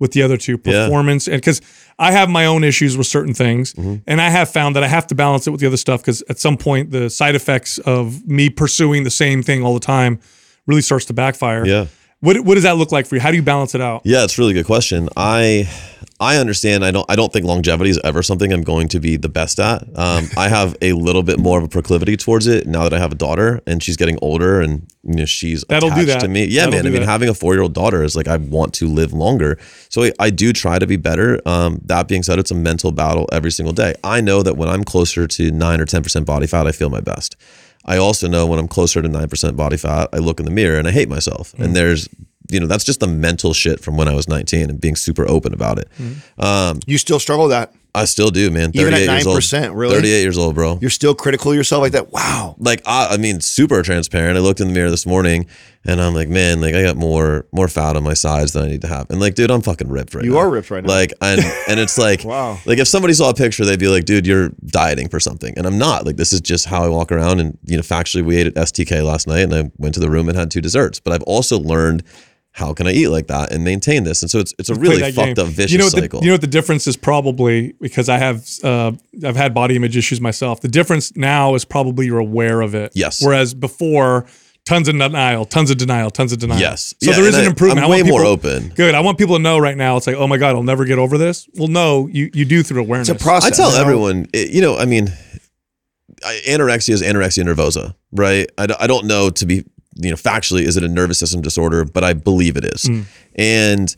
[0.00, 0.84] with the other two Yeah.
[0.84, 1.28] performance?
[1.28, 1.60] And because
[1.98, 3.96] I have my own issues with certain things, Mm-hmm.
[4.08, 6.22] and I have found that I have to balance it with the other stuff because
[6.28, 10.18] at some point the side effects of me pursuing the same thing all the time
[10.66, 11.64] really starts to backfire.
[11.64, 11.86] Yeah.
[12.24, 13.20] What, what does that look like for you?
[13.20, 14.00] How do you balance it out?
[14.04, 15.10] Yeah, it's a really good question.
[15.14, 15.68] I
[16.18, 16.82] I understand.
[16.86, 19.60] I don't I don't think longevity is ever something I'm going to be the best
[19.60, 19.82] at.
[19.94, 22.98] Um, I have a little bit more of a proclivity towards it now that I
[22.98, 26.20] have a daughter and she's getting older and you know she's That'll do that.
[26.20, 26.46] to me.
[26.46, 26.86] Yeah, That'll man.
[26.86, 27.06] I mean, that.
[27.06, 29.58] having a four year old daughter is like I want to live longer.
[29.90, 31.46] So I, I do try to be better.
[31.46, 33.96] Um, that being said, it's a mental battle every single day.
[34.02, 36.88] I know that when I'm closer to nine or ten percent body fat, I feel
[36.88, 37.36] my best.
[37.84, 40.78] I also know when I'm closer to 9% body fat, I look in the mirror
[40.78, 41.52] and I hate myself.
[41.52, 41.64] Mm.
[41.64, 42.08] And there's,
[42.50, 45.28] you know, that's just the mental shit from when I was 19 and being super
[45.28, 45.88] open about it.
[45.98, 46.42] Mm.
[46.42, 47.72] Um, You still struggle with that.
[47.94, 48.72] I still do, man.
[48.74, 49.38] Even at 38 years old.
[49.38, 49.94] 9%, really?
[49.94, 50.78] 38 years old, bro.
[50.80, 52.12] You're still critical of yourself like that.
[52.12, 52.56] Wow.
[52.58, 54.36] like I, I mean, super transparent.
[54.36, 55.46] I looked in the mirror this morning
[55.84, 58.68] and I'm like, man, like I got more more fat on my sides than I
[58.68, 59.10] need to have.
[59.10, 60.36] And like, dude, I'm fucking ripped right You now.
[60.36, 60.88] You are ripped right now.
[60.92, 62.58] Like, and and it's like, Wow.
[62.66, 65.66] Like if somebody saw a picture, they'd be like, dude, you're dieting for something, and
[65.66, 66.04] I'm not.
[66.04, 67.38] Like this is just how I walk around.
[67.40, 70.10] And you know, factually, we ate at STK last night, and I went to the
[70.10, 70.98] room and had two desserts.
[71.00, 72.02] But I've also learned.
[72.56, 74.22] How can I eat like that and maintain this?
[74.22, 75.44] And so it's it's a play really fucked game.
[75.46, 76.20] up vicious you know cycle.
[76.20, 78.92] The, you know what the difference is probably because I have uh,
[79.24, 80.60] I've had body image issues myself.
[80.60, 82.92] The difference now is probably you're aware of it.
[82.94, 83.20] Yes.
[83.24, 84.26] Whereas before,
[84.64, 86.60] tons of denial, tons of denial, tons of denial.
[86.60, 86.94] Yes.
[87.02, 87.80] So Yeah, there is an I- improvement.
[87.80, 88.68] I'm I want way more open.
[88.68, 88.94] Good.
[88.94, 89.96] I want people to know right now.
[89.96, 91.48] It's like, oh my god, I'll never get over this.
[91.54, 93.08] Well, no, you you do through awareness.
[93.08, 93.52] It's a process.
[93.52, 93.82] I tell you know?
[93.82, 95.12] everyone, it- you know, I mean,
[96.24, 98.48] I- anorexia is anorexia nervosa, right?
[98.56, 99.64] I, I don't know to be,
[99.96, 101.84] you know, factually, is it a nervous system disorder?
[101.84, 102.88] But I believe it is.
[103.36, 103.94] And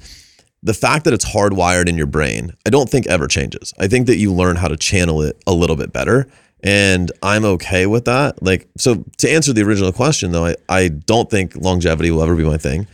[0.63, 3.73] the fact that it's hardwired in your brain, I don't think ever changes.
[3.79, 6.27] I think that you learn how to channel it a little bit better.
[6.63, 8.43] And I'm okay with that.
[8.43, 12.35] Like, so to answer the original question, though, I, I don't think longevity will ever
[12.35, 12.89] be my thing.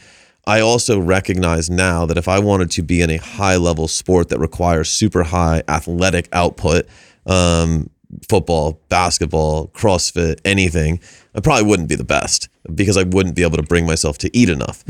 [0.46, 4.28] I also recognize now that if I wanted to be in a high level sport
[4.30, 6.86] that requires super high athletic output,
[7.26, 7.88] um,
[8.28, 11.00] football, basketball, CrossFit, anything,
[11.34, 14.36] I probably wouldn't be the best because I wouldn't be able to bring myself to
[14.36, 14.84] eat enough.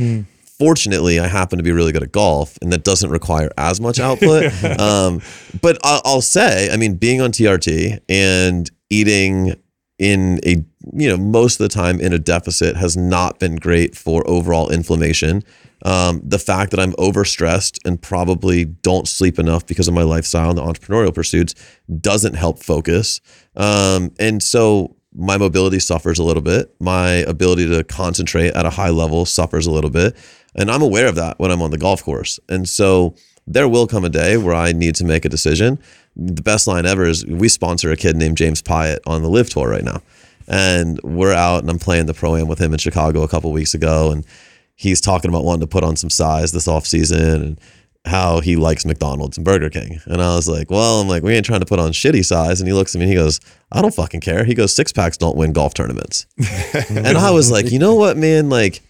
[0.58, 3.98] Fortunately, I happen to be really good at golf, and that doesn't require as much
[3.98, 4.52] output.
[4.80, 5.20] um,
[5.60, 9.56] but I'll, I'll say, I mean, being on TRT and eating
[9.98, 10.56] in a
[10.94, 14.68] you know most of the time in a deficit has not been great for overall
[14.68, 15.42] inflammation.
[15.84, 20.50] Um, the fact that I'm overstressed and probably don't sleep enough because of my lifestyle
[20.50, 21.54] and the entrepreneurial pursuits
[22.00, 23.20] doesn't help focus.
[23.56, 26.74] Um, and so my mobility suffers a little bit.
[26.80, 30.16] My ability to concentrate at a high level suffers a little bit.
[30.54, 32.38] And I'm aware of that when I'm on the golf course.
[32.48, 33.14] And so
[33.46, 35.78] there will come a day where I need to make a decision.
[36.16, 39.50] The best line ever is we sponsor a kid named James Piot on the LIV
[39.50, 40.02] Tour right now.
[40.48, 43.52] And we're out and I'm playing the pro am with him in Chicago a couple
[43.52, 44.10] weeks ago.
[44.10, 44.26] And
[44.74, 47.60] he's talking about wanting to put on some size this off season and
[48.05, 50.00] how he likes McDonald's and Burger King.
[50.07, 52.61] And I was like, well, I'm like, we ain't trying to put on shitty size.
[52.61, 53.40] And he looks at me and he goes,
[53.70, 54.44] I don't fucking care.
[54.44, 56.26] He goes, six packs don't win golf tournaments.
[56.90, 58.48] and I was like, you know what, man?
[58.48, 58.82] Like,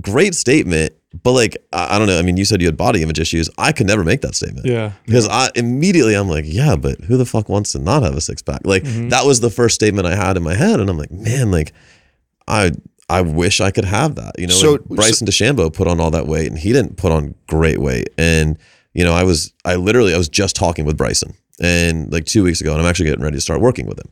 [0.00, 0.94] great statement.
[1.24, 2.18] But like, I, I don't know.
[2.18, 3.50] I mean, you said you had body image issues.
[3.58, 4.66] I could never make that statement.
[4.66, 4.92] Yeah.
[5.04, 8.20] Because I immediately I'm like, yeah, but who the fuck wants to not have a
[8.20, 8.60] six pack?
[8.64, 9.08] Like mm-hmm.
[9.08, 11.72] that was the first statement I had in my head, and I'm like, man, like
[12.46, 12.72] I
[13.10, 14.38] I wish I could have that.
[14.38, 17.10] You know, So- like Bryson DeChambeau put on all that weight, and he didn't put
[17.12, 18.10] on great weight.
[18.18, 18.58] And
[18.94, 22.42] you know, I was I literally I was just talking with Bryson, and like two
[22.44, 24.10] weeks ago, and I'm actually getting ready to start working with him,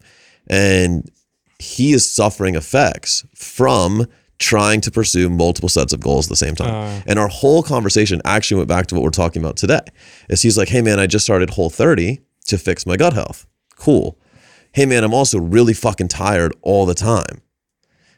[0.49, 1.11] and
[1.59, 4.07] he is suffering effects from
[4.39, 6.75] trying to pursue multiple sets of goals at the same time.
[6.75, 7.01] Uh.
[7.07, 9.81] and our whole conversation actually went back to what we're talking about today.
[10.29, 13.47] Is he's like, "Hey man, I just started Whole 30 to fix my gut health."
[13.77, 14.19] Cool.
[14.73, 17.41] Hey man, I'm also really fucking tired all the time.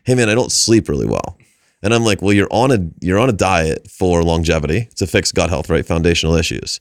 [0.09, 1.37] Hey man, I don't sleep really well.
[1.83, 5.33] And I'm like, "Well, you're on a you're on a diet for longevity to fix
[5.33, 5.85] gut health, right?
[5.85, 6.81] Foundational issues."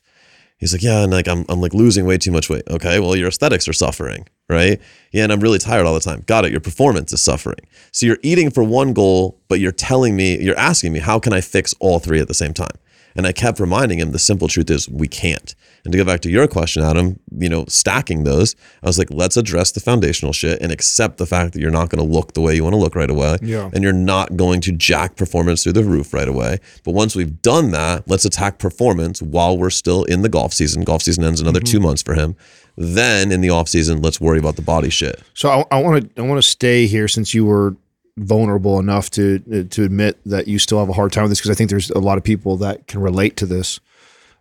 [0.59, 2.63] He's like, yeah, and like I'm, I'm like losing way too much weight.
[2.69, 4.79] Okay, well your aesthetics are suffering, right?
[5.11, 6.23] Yeah, and I'm really tired all the time.
[6.25, 6.51] Got it.
[6.51, 7.59] Your performance is suffering.
[7.91, 11.33] So you're eating for one goal, but you're telling me, you're asking me, how can
[11.33, 12.77] I fix all three at the same time?
[13.13, 15.53] And I kept reminding him the simple truth is we can't.
[15.83, 19.09] And to go back to your question, Adam, you know, stacking those, I was like,
[19.11, 22.33] let's address the foundational shit and accept the fact that you're not going to look
[22.33, 23.37] the way you want to look right away.
[23.41, 23.69] Yeah.
[23.73, 26.59] And you're not going to jack performance through the roof right away.
[26.83, 30.83] But once we've done that, let's attack performance while we're still in the golf season.
[30.83, 32.35] Golf season ends another two months for him.
[32.75, 35.21] Then in the off season, let's worry about the body shit.
[35.33, 37.75] So I want to I want to stay here since you were
[38.17, 41.51] vulnerable enough to to admit that you still have a hard time with this because
[41.51, 43.79] I think there's a lot of people that can relate to this.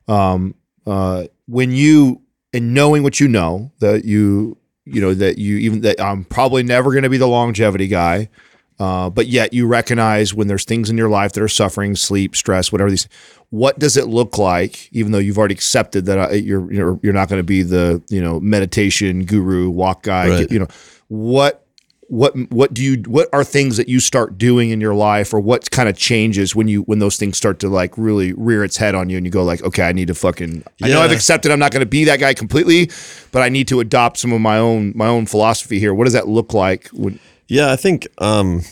[0.07, 0.55] Um,
[0.87, 2.23] uh, when you
[2.53, 6.63] and knowing what you know that you you know that you even that I'm probably
[6.63, 8.29] never going to be the longevity guy.
[8.79, 12.37] Uh, but yet you recognize when there's things in your life that are suffering, sleep,
[12.37, 13.09] stress, whatever these.
[13.49, 17.13] What does it look like, even though you've already accepted that uh, you're you're you're
[17.15, 20.51] not going to be the you know meditation guru, walk guy, Right.
[20.53, 20.69] you know
[21.09, 21.66] what
[22.09, 25.41] what what do you what are things that you start doing in your life or
[25.41, 28.77] what kind of changes when you when those things start to like really rear its
[28.77, 31.11] head on you and you go like okay I need to fucking I know I've
[31.11, 32.91] accepted I'm not going to be that guy completely
[33.33, 36.13] but I need to adopt some of my own my own philosophy here what does
[36.13, 38.07] that look like when Yeah, I think.
[38.19, 38.63] Um,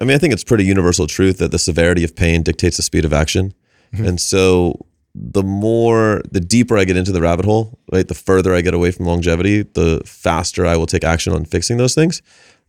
[0.00, 2.82] I mean, I think it's pretty universal truth that the severity of pain dictates the
[2.82, 3.54] speed of action,
[3.92, 8.52] and so the more, the deeper I get into the rabbit hole, right, the further
[8.52, 12.20] I get away from longevity, the faster I will take action on fixing those things.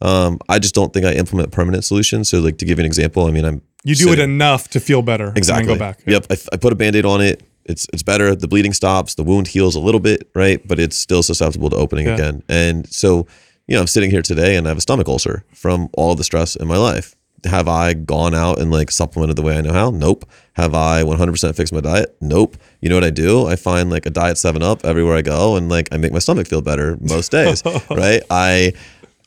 [0.02, 2.30] Um, I just don't think I implement permanent solutions.
[2.30, 4.80] So, like to give you an example, I mean, I'm You do it enough to
[4.80, 5.32] feel better.
[5.36, 5.62] Exactly.
[5.62, 6.04] And then go back.
[6.06, 6.26] Yep.
[6.30, 7.43] I, I put a band-aid on it.
[7.66, 8.36] it's it's better.
[8.36, 10.66] The bleeding stops, the wound heals a little bit, right?
[10.68, 12.14] But it's still susceptible to opening Yeah.
[12.16, 12.43] again.
[12.50, 13.26] And so,
[13.68, 16.24] you know, I'm sitting here today and I have a stomach ulcer from all the
[16.24, 17.16] stress in my life.
[17.46, 19.91] Have I gone out and like supplemented the way I know how?
[19.91, 20.28] Nope.
[20.54, 22.16] Have I 100% fixed my diet?
[22.20, 22.58] Nope.
[22.82, 23.46] You know what I do?
[23.46, 26.18] I find like a diet 7 up everywhere I go and like I make my
[26.20, 28.24] stomach feel better most days, right?
[28.32, 28.74] I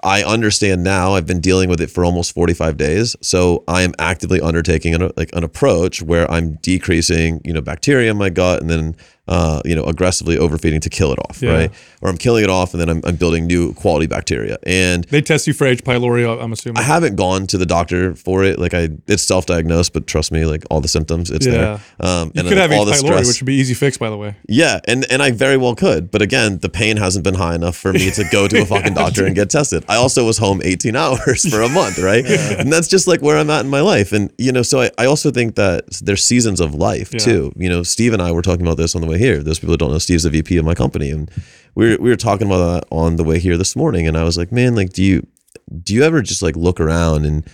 [0.03, 1.15] I understand now.
[1.15, 5.11] I've been dealing with it for almost 45 days, so I am actively undertaking an,
[5.17, 8.97] like an approach where I'm decreasing, you know, bacteria in my gut, and then,
[9.29, 11.53] uh, you know, aggressively overfeeding to kill it off, Yeah.
[11.53, 11.71] right?
[12.03, 14.57] Or I'm killing it off, and then I'm, I'm building new quality bacteria.
[14.65, 15.85] And They test you for H.
[15.85, 16.79] pylori, I'm assuming.
[16.79, 18.59] I haven't gone to the doctor for it.
[18.59, 21.53] Like I, it's self-diagnosed, but trust me, like all the symptoms, it's Yeah.
[21.53, 21.81] there.
[22.01, 22.79] Um, you and could have H.
[22.79, 23.27] all the pylori, stress.
[23.29, 24.35] which would be easy fix, by the way.
[24.49, 27.77] Yeah, and and I very well could, but again, the pain hasn't been high enough
[27.77, 29.85] for me to go to a fucking doctor and get tested.
[29.89, 32.25] I also was home 18 hours for a month, right?
[32.27, 34.13] And that's just like where I'm at in my life.
[34.13, 37.53] And you know, so I, I also think that there's seasons of life too.
[37.57, 39.43] You know, Steve and I were talking about this on the way here.
[39.43, 41.31] Those people that don't know Steve's the VP of my company, and
[41.75, 44.07] we were we were talking about that on the way here this morning.
[44.07, 45.27] And I was like, man, like, do you
[45.83, 47.49] do you ever just like look around and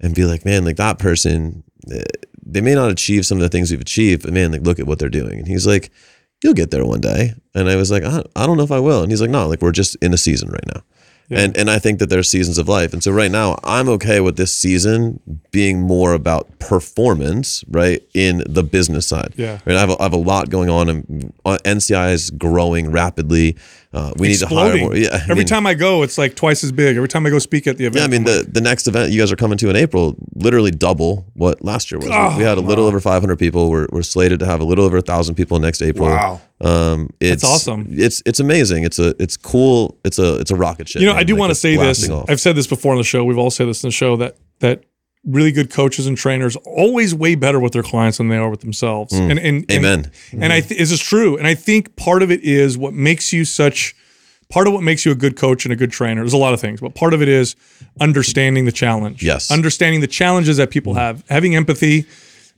[0.00, 2.02] and be like, man, like that person, eh,
[2.44, 4.86] they may not achieve some of the things we've achieved, but man, like look at
[4.86, 5.38] what they're doing.
[5.38, 5.90] And he's like,
[6.42, 7.34] you'll get there one day.
[7.54, 9.02] And I was like, I, I don't know if I will.
[9.02, 10.82] And he's like, no, like we're just in a season right now.
[11.30, 12.92] And and I think that there's seasons of life.
[12.92, 15.20] And so right now I'm okay with this season
[15.50, 18.02] being more about performance, right?
[18.14, 19.34] In the business side.
[19.36, 19.58] Yeah.
[19.64, 19.76] Right.
[19.76, 23.56] I have a, I have a lot going on and uh, NCI is growing rapidly.
[23.92, 24.94] Uh, we need to hire more.
[24.94, 25.08] Yeah.
[25.12, 26.96] I Every mean- time I go, it's like twice as big.
[26.96, 27.96] Every time I go speak at the event.
[28.00, 30.70] yeah, I mean the, the next event you guys are coming to in April, literally
[30.70, 32.08] double what last year was.
[32.12, 33.70] Oh, we had a little over 500 people.
[33.70, 36.08] We're, we're slated to have a little over a thousand people next April.
[36.08, 36.40] Wow.
[36.60, 37.86] um, it's awesome.
[37.90, 38.84] It's it's amazing.
[38.84, 39.96] It's a it's cool.
[40.04, 41.00] It's a it's a rocket ship.
[41.00, 41.20] You know, man.
[41.20, 42.08] I do Like, want to say this.
[42.10, 42.28] off.
[42.28, 43.24] I've said this before on the show.
[43.24, 44.84] We've all said this in the show that that
[45.26, 48.60] really good coaches and trainers always way better with their clients than they are with
[48.60, 49.12] themselves.
[49.12, 49.76] And, and and- Mm.
[49.76, 50.10] Amen.
[50.32, 51.36] And, I th- this is true.
[51.36, 53.94] And I think part of it is what makes you such.
[54.48, 56.20] Part of what makes you a good coach and a good trainer.
[56.20, 57.56] There's a lot of things, but part of it is
[58.00, 59.20] understanding the challenge.
[59.20, 59.50] Yes.
[59.50, 62.04] Understanding the challenges that people have, having empathy,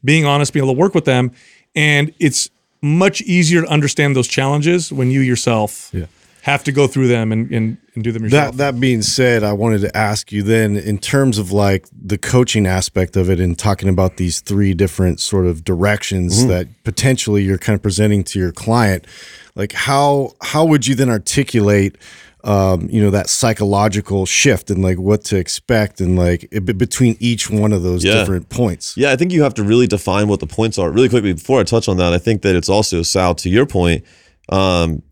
[0.04, 1.32] being honest, being able to work with them,
[1.74, 2.50] and it's
[2.82, 6.04] much easier to understand those challenges when you yourself Yeah.
[6.48, 8.56] Have to go through them and, and, and do them yourself.
[8.56, 12.18] That that being said, I wanted to ask you then, in terms of like the
[12.18, 16.48] coaching aspect of it, and talking about these three different sort of directions Mm-hmm.
[16.48, 19.06] that potentially you're kind of presenting to your client,
[19.54, 21.96] like how how would you then articulate,
[22.44, 27.16] um, you know, that psychological shift and like what to expect and like it, between
[27.20, 28.14] each one of those Yeah.
[28.14, 28.96] different points?
[28.96, 30.90] Yeah, I think you have to really define what the points are.
[30.90, 33.66] Really quickly before I touch on that, I think that it's also Sal to your
[33.66, 34.04] point.
[34.50, 35.02] Um,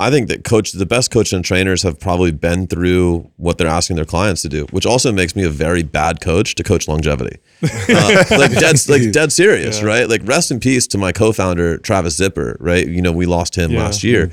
[0.00, 3.66] I think that coach, the best coaches and trainers have probably been through what they're
[3.68, 6.88] asking their clients to do, which also makes me a very bad coach to coach
[6.88, 7.36] longevity.
[7.62, 10.08] Uh, like dead, like dead serious, right?
[10.08, 12.86] Like rest in peace to my co-founder Travis Zipper, right?
[12.88, 13.80] You know, we lost him Yeah.
[13.82, 14.30] last year.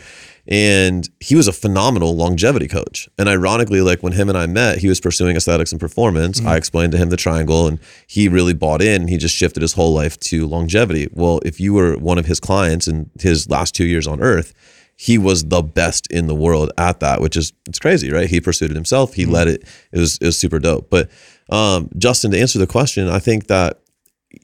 [0.47, 3.09] And he was a phenomenal longevity coach.
[3.17, 6.39] And ironically, like when him and I met, he was pursuing aesthetics and performance.
[6.45, 9.09] I explained to him the triangle and he really bought in.
[9.09, 11.09] He just shifted his whole life to longevity.
[11.11, 14.53] Well, if you were one of his clients in his last two years on earth,
[14.97, 18.27] he was the best in the world at that, which is it's crazy, right?
[18.27, 19.13] He pursued it himself.
[19.13, 19.63] He led it.
[19.91, 20.89] It was it was super dope.
[20.89, 21.09] But
[21.49, 23.79] um, Justin, to answer the question, I think that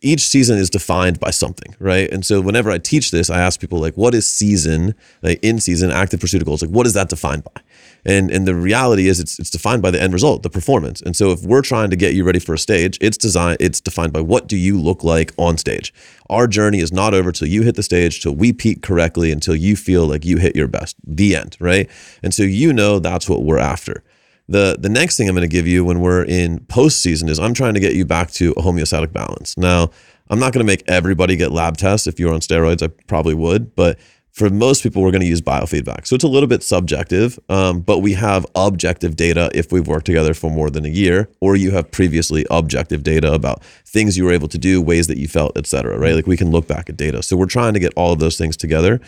[0.02, 2.10] each season is defined by something, right?
[2.12, 4.94] And so whenever I teach this, I ask people like, what is season,
[5.24, 6.62] like in season active pursuit of goals?
[6.62, 7.62] Like, what is that defined by?
[8.06, 11.02] And and the reality is it's it's defined by the end result, the performance.
[11.02, 13.80] And so if we're trying to get you ready for a stage, it's designed, it's
[13.80, 15.94] defined by what do you look like on stage.
[16.30, 19.56] Our journey is not over till you hit the stage, till we peak correctly, until
[19.56, 20.96] you feel like you hit your best.
[21.06, 21.90] The end, right?
[22.22, 24.04] And so you know that's what we're after.
[24.50, 27.54] The the next thing I'm going to give you when we're in postseason is I'm
[27.54, 29.58] trying to get you back to a homeostatic balance.
[29.58, 29.92] Now,
[30.30, 32.08] I'm not going to make everybody get lab tests.
[32.08, 34.00] If you're on steroids, I probably would, but
[34.34, 36.08] for most people, we're going to use biofeedback.
[36.08, 40.08] So it's a little bit subjective, um, but we have objective data if we've worked
[40.08, 44.24] together for more than a year, or you have previously objective data about things you
[44.24, 46.16] were able to do, ways that you felt, et cetera, right?
[46.16, 47.22] Like we can look back at data.
[47.22, 49.00] So we're trying to get all of those things together.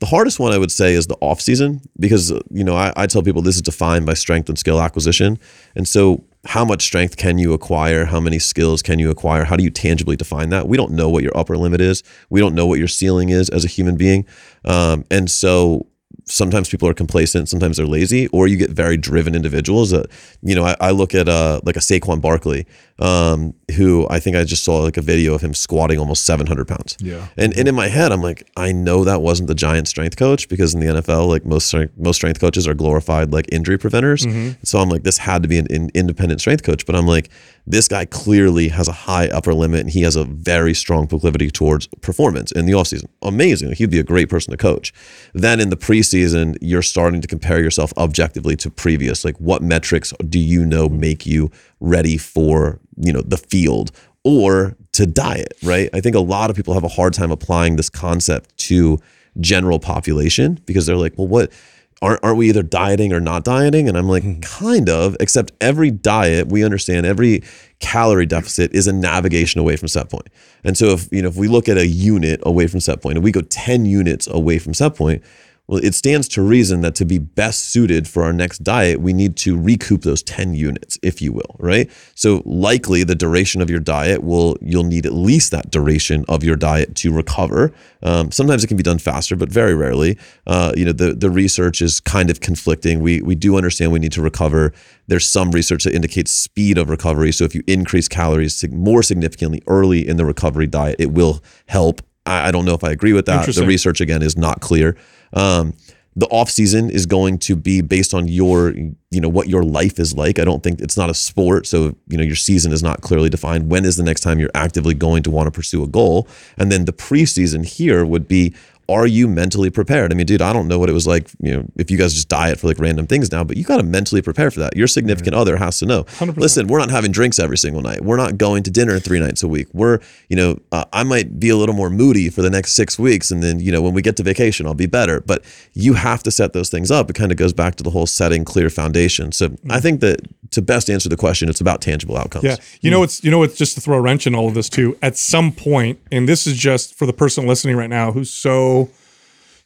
[0.00, 3.06] The hardest one I would say is the off season because you know I, I
[3.06, 5.38] tell people this is defined by strength and skill acquisition,
[5.74, 8.04] and so how much strength can you acquire?
[8.04, 9.44] How many skills can you acquire?
[9.44, 10.68] How do you tangibly define that?
[10.68, 12.02] We don't know what your upper limit is.
[12.30, 14.26] We don't know what your ceiling is as a human being,
[14.64, 15.86] um, and so
[16.24, 20.06] sometimes people are complacent, sometimes they're lazy, or you get very driven individuals that,
[20.42, 22.66] you know, I, I look at uh, like a Saquon Barkley,
[22.98, 26.66] um, who I think I just saw like a video of him squatting almost 700
[26.66, 26.96] pounds.
[27.00, 27.28] Yeah.
[27.36, 30.48] And and in my head, I'm like, I know that wasn't the giant strength coach
[30.48, 34.24] because in the NFL, like most strength, most strength coaches are glorified like injury preventers.
[34.26, 34.62] Mm-hmm.
[34.62, 36.86] So I'm like, this had to be an, an independent strength coach.
[36.86, 37.30] But I'm like,
[37.66, 41.50] this guy clearly has a high upper limit and he has a very strong proclivity
[41.50, 43.06] towards performance in the offseason.
[43.22, 43.72] Amazing.
[43.72, 44.92] He'd be a great person to coach.
[45.32, 49.24] Then in the preseason, you're starting to compare yourself objectively to previous.
[49.24, 51.50] Like what metrics do you know make you
[51.80, 53.90] ready for, you know, the field
[54.24, 55.90] or to diet, right?
[55.92, 58.98] I think a lot of people have a hard time applying this concept to
[59.40, 61.52] general population because they're like, well, what
[62.00, 63.88] aren't, aren't we either dieting or not dieting?
[63.88, 64.40] And I'm like, mm-hmm.
[64.40, 67.42] kind of, except every diet, we understand every
[67.80, 70.28] calorie deficit is a navigation away from set point.
[70.62, 73.16] And so if, you know, if we look at a unit away from set point
[73.16, 75.22] and we go 10 units away from set point,
[75.66, 79.14] well, it stands to reason that to be best suited for our next diet, we
[79.14, 81.90] need to recoup those 10 units, if you will, right?
[82.14, 86.44] So likely the duration of your diet will, you'll need at least that duration of
[86.44, 87.72] your diet to recover.
[88.02, 90.18] Um, sometimes it can be done faster, but very rarely.
[90.46, 93.00] Uh, you know, the, the research is kind of conflicting.
[93.00, 94.74] We, we do understand we need to recover.
[95.06, 97.32] There's some research that indicates speed of recovery.
[97.32, 102.02] So if you increase calories more significantly early in the recovery diet, it will help.
[102.26, 103.46] I, I don't know if I agree with that.
[103.62, 104.94] The research again is not clear.
[105.34, 105.74] Um,
[106.16, 109.98] the off season is going to be based on your, you know, what your life
[109.98, 110.38] is like.
[110.38, 113.28] I don't think it's not a sport, so you know your season is not clearly
[113.28, 113.68] defined.
[113.68, 116.28] When is the next time you're actively going to want to pursue a goal?
[116.56, 118.54] And then the preseason here would be.
[118.88, 120.12] Are you mentally prepared?
[120.12, 122.12] I mean, dude, I don't know what it was like, you know, if you guys
[122.12, 124.76] just diet for like random things now, but you got to mentally prepare for that.
[124.76, 126.04] Your significant other has to know.
[126.04, 126.36] 100%.
[126.36, 128.02] Listen, we're not having drinks every single night.
[128.02, 129.68] We're not going to dinner three nights a week.
[129.72, 132.98] We're, you know, uh, I might be a little more moody for the next six
[132.98, 133.30] weeks.
[133.30, 135.20] And then, you know, when we get to vacation, I'll be better.
[135.20, 137.08] But you have to set those things up.
[137.10, 139.32] It kind of goes back to the whole setting clear foundation.
[139.32, 140.20] So I think that
[140.54, 142.44] to best answer the question, it's about tangible outcomes.
[142.44, 142.56] Yeah.
[142.80, 144.68] You know what's you know what's just to throw a wrench in all of this
[144.68, 144.96] too.
[145.02, 148.90] At some point, and this is just for the person listening right now who's so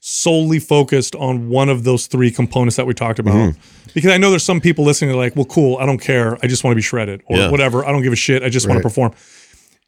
[0.00, 3.34] solely focused on one of those three components that we talked about.
[3.34, 3.90] Mm-hmm.
[3.94, 6.38] Because I know there's some people listening like, well, cool, I don't care.
[6.42, 7.50] I just want to be shredded or Yeah.
[7.50, 7.84] whatever.
[7.84, 8.42] I don't give a shit.
[8.42, 9.12] I just want to perform.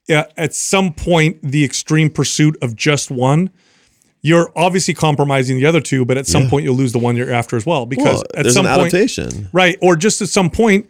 [0.09, 3.51] Yeah, at some point, the extreme pursuit of just one,
[4.23, 7.33] you're obviously compromising the other two, but at some point you'll lose the one you're
[7.33, 7.87] after as well.
[7.87, 9.49] Because Well, at there's some point, adaptation.
[9.53, 9.79] Right.
[9.81, 10.87] Or just at some point,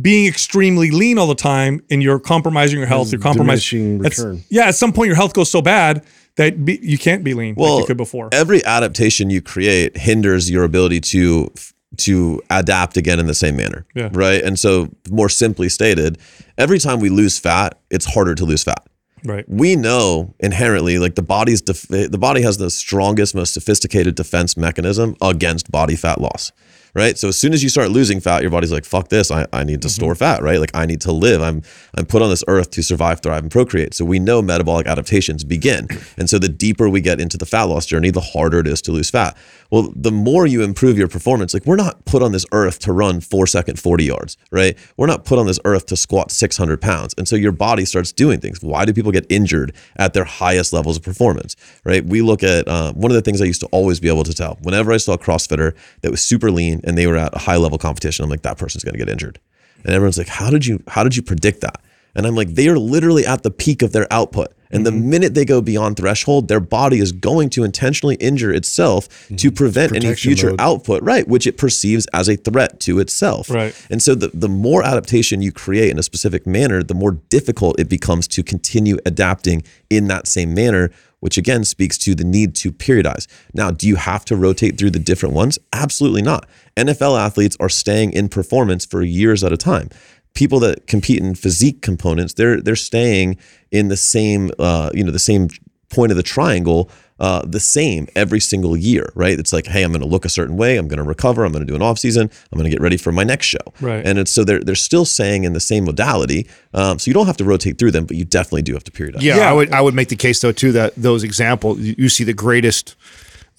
[0.00, 3.96] being extremely lean all the time and you're compromising your health, you're compromising.
[4.06, 4.42] at- return.
[4.48, 4.64] yeah.
[4.68, 6.02] At some point, your health goes so bad
[6.36, 8.30] that be, you can't be lean well, like you could before.
[8.32, 11.52] Every adaptation you create hinders your ability to
[11.98, 13.84] to adapt again in the same manner.
[13.94, 14.08] Yeah.
[14.12, 14.42] Right.
[14.42, 16.16] And so, more simply stated,
[16.56, 18.86] every time we lose fat, it's harder to lose fat.
[19.24, 19.44] Right.
[19.48, 24.56] We know inherently, like the body's def- the body has the strongest, most sophisticated defense
[24.56, 26.52] mechanism against body fat loss.
[26.94, 27.16] Right.
[27.16, 29.30] So as soon as you start losing fat, your body's like, fuck this.
[29.30, 30.60] I, I need to store fat, right?
[30.60, 31.40] Like I need to live.
[31.40, 31.62] I'm
[31.96, 33.94] I'm put on this earth to survive, thrive, and procreate.
[33.94, 35.88] So we know metabolic adaptations begin.
[36.18, 38.82] And so the deeper we get into the fat loss journey, the harder it is
[38.82, 39.36] to lose fat.
[39.70, 42.92] Well, the more you improve your performance, like we're not put on this earth to
[42.92, 44.76] run four second 40 yards, right?
[44.98, 47.14] We're not put on this earth to squat 600 pounds.
[47.16, 48.62] And so your body starts doing things.
[48.62, 52.04] Why do people get injured at their highest levels of performance, right?
[52.04, 54.34] We look at uh, one of the things I used to always be able to
[54.34, 57.38] tell whenever I saw a CrossFitter that was super lean and they were at a
[57.38, 59.38] high level competition, I'm like, that person's going to get injured.
[59.84, 61.80] And everyone's like, how did you, how did you predict that?
[62.14, 64.52] And I'm like, they are literally at the peak of their output.
[64.70, 65.10] And the mm-hmm.
[65.10, 69.54] minute they go beyond threshold, their body is going to intentionally injure itself to mm-hmm.
[69.54, 70.60] prevent any future mode.
[70.60, 71.28] output, right?
[71.28, 73.50] Which it perceives as a threat to itself.
[73.50, 73.74] Right.
[73.90, 77.78] And so the, the more adaptation you create in a specific manner, the more difficult
[77.78, 80.90] it becomes to continue adapting in that same manner,
[81.22, 83.28] which again speaks to the need to periodize.
[83.54, 85.56] Now, do you have to rotate through the different ones?
[85.72, 86.48] Absolutely not.
[86.76, 89.88] NFL athletes are staying in performance for years at a time.
[90.34, 93.38] People that compete in physique components, they're they're staying
[93.70, 95.48] in the same uh, you know the same
[95.90, 96.90] point of the triangle
[97.22, 99.38] uh, the same every single year, right?
[99.38, 100.76] It's like, hey, I'm going to look a certain way.
[100.76, 101.44] I'm going to recover.
[101.44, 102.28] I'm going to do an off season.
[102.50, 103.60] I'm going to get ready for my next show.
[103.80, 104.04] Right.
[104.04, 106.48] And it's so they're they're still saying in the same modality.
[106.74, 108.90] Um, so you don't have to rotate through them, but you definitely do have to
[108.90, 109.22] periodize.
[109.22, 109.50] Yeah, Yeah.
[109.50, 112.24] I would I would make the case though too that those examples you you see
[112.24, 112.96] the greatest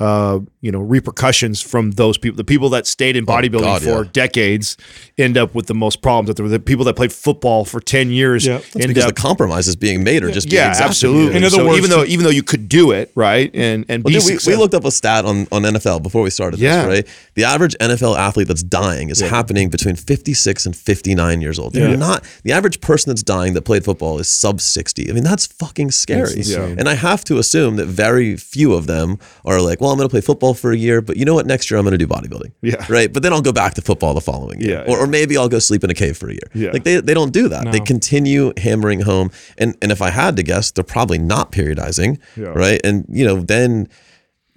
[0.04, 2.36] uh, you know repercussions from those people.
[2.38, 4.10] The people that stayed in bodybuilding God, for yeah.
[4.12, 4.78] decades
[5.18, 6.28] end up with the most problems.
[6.28, 8.58] That the, the people that played football for ten years Yeah.
[8.58, 11.36] That's end because up the compromises being made are just being yeah, absolutely.
[11.38, 14.04] In other so words, even though even though you could do it right and and
[14.04, 16.60] Well, be dude, we, we looked up a stat on, on NFL before we started
[16.60, 16.86] Yeah.
[16.86, 17.08] this, right?
[17.36, 21.74] The average NFL athlete that's dying is happening between 56 and 59 years old.
[21.74, 21.96] They're Yeah.
[21.96, 25.10] not the average person that's dying that played football is sub 60.
[25.10, 26.38] I mean, that's fucking scary.
[26.38, 26.78] insane.
[26.80, 30.10] And I have to assume that very few of them are like, well, I'm going
[30.10, 31.46] to play football for a year, but you know what?
[31.46, 32.52] Next year I'm going to do bodybuilding.
[32.62, 32.86] Yeah.
[32.90, 33.12] Right.
[33.14, 34.84] But then I'll go back to football the following year.
[34.86, 36.50] Yeah, Or, or maybe I'll go sleep in a cave for a year.
[36.54, 36.72] Yeah.
[36.72, 37.72] Like they, they don't do that.
[37.72, 39.32] They continue hammering home.
[39.58, 42.20] And, and if I had to guess, they're probably not periodizing.
[42.36, 42.48] Yeah.
[42.48, 42.82] Right.
[42.84, 43.88] And, you know, then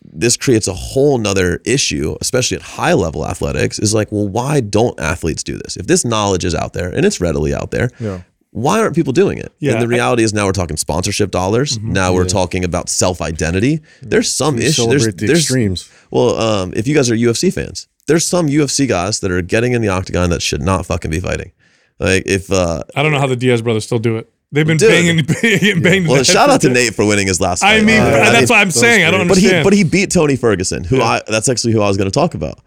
[0.03, 4.61] this creates a whole nother issue, especially at high level athletics, is like, well, why
[4.61, 5.77] don't athletes do this?
[5.77, 8.23] If this knowledge is out there and it's readily out there, Yeah.
[8.57, 9.53] Why aren't people doing it?
[9.59, 11.79] Yeah, and the I- reality is now we're talking sponsorship dollars.
[11.79, 13.81] Now we're talking about self identity.
[14.01, 14.73] There's some We issue.
[14.83, 15.91] celebrate There's, the there's extremes.
[16.11, 19.73] well, um, if you guys are UFC fans, there's some UFC guys that are getting
[19.73, 21.53] in the octagon that should not fucking be fighting.
[21.99, 24.33] Like if uh, I don't know how the Diaz brothers still do it.
[24.53, 24.89] They've been Dude.
[24.91, 26.07] banging, banging, banging.
[26.09, 27.63] well, the shout out to Nate for winning his last.
[27.65, 27.85] I fight.
[27.85, 29.05] mean, Uh, I that's mean, what I'm saying.
[29.05, 29.65] I don't understand.
[29.65, 32.09] but he but he beat Tony Ferguson, who I that's actually who I was going
[32.11, 32.61] to talk about.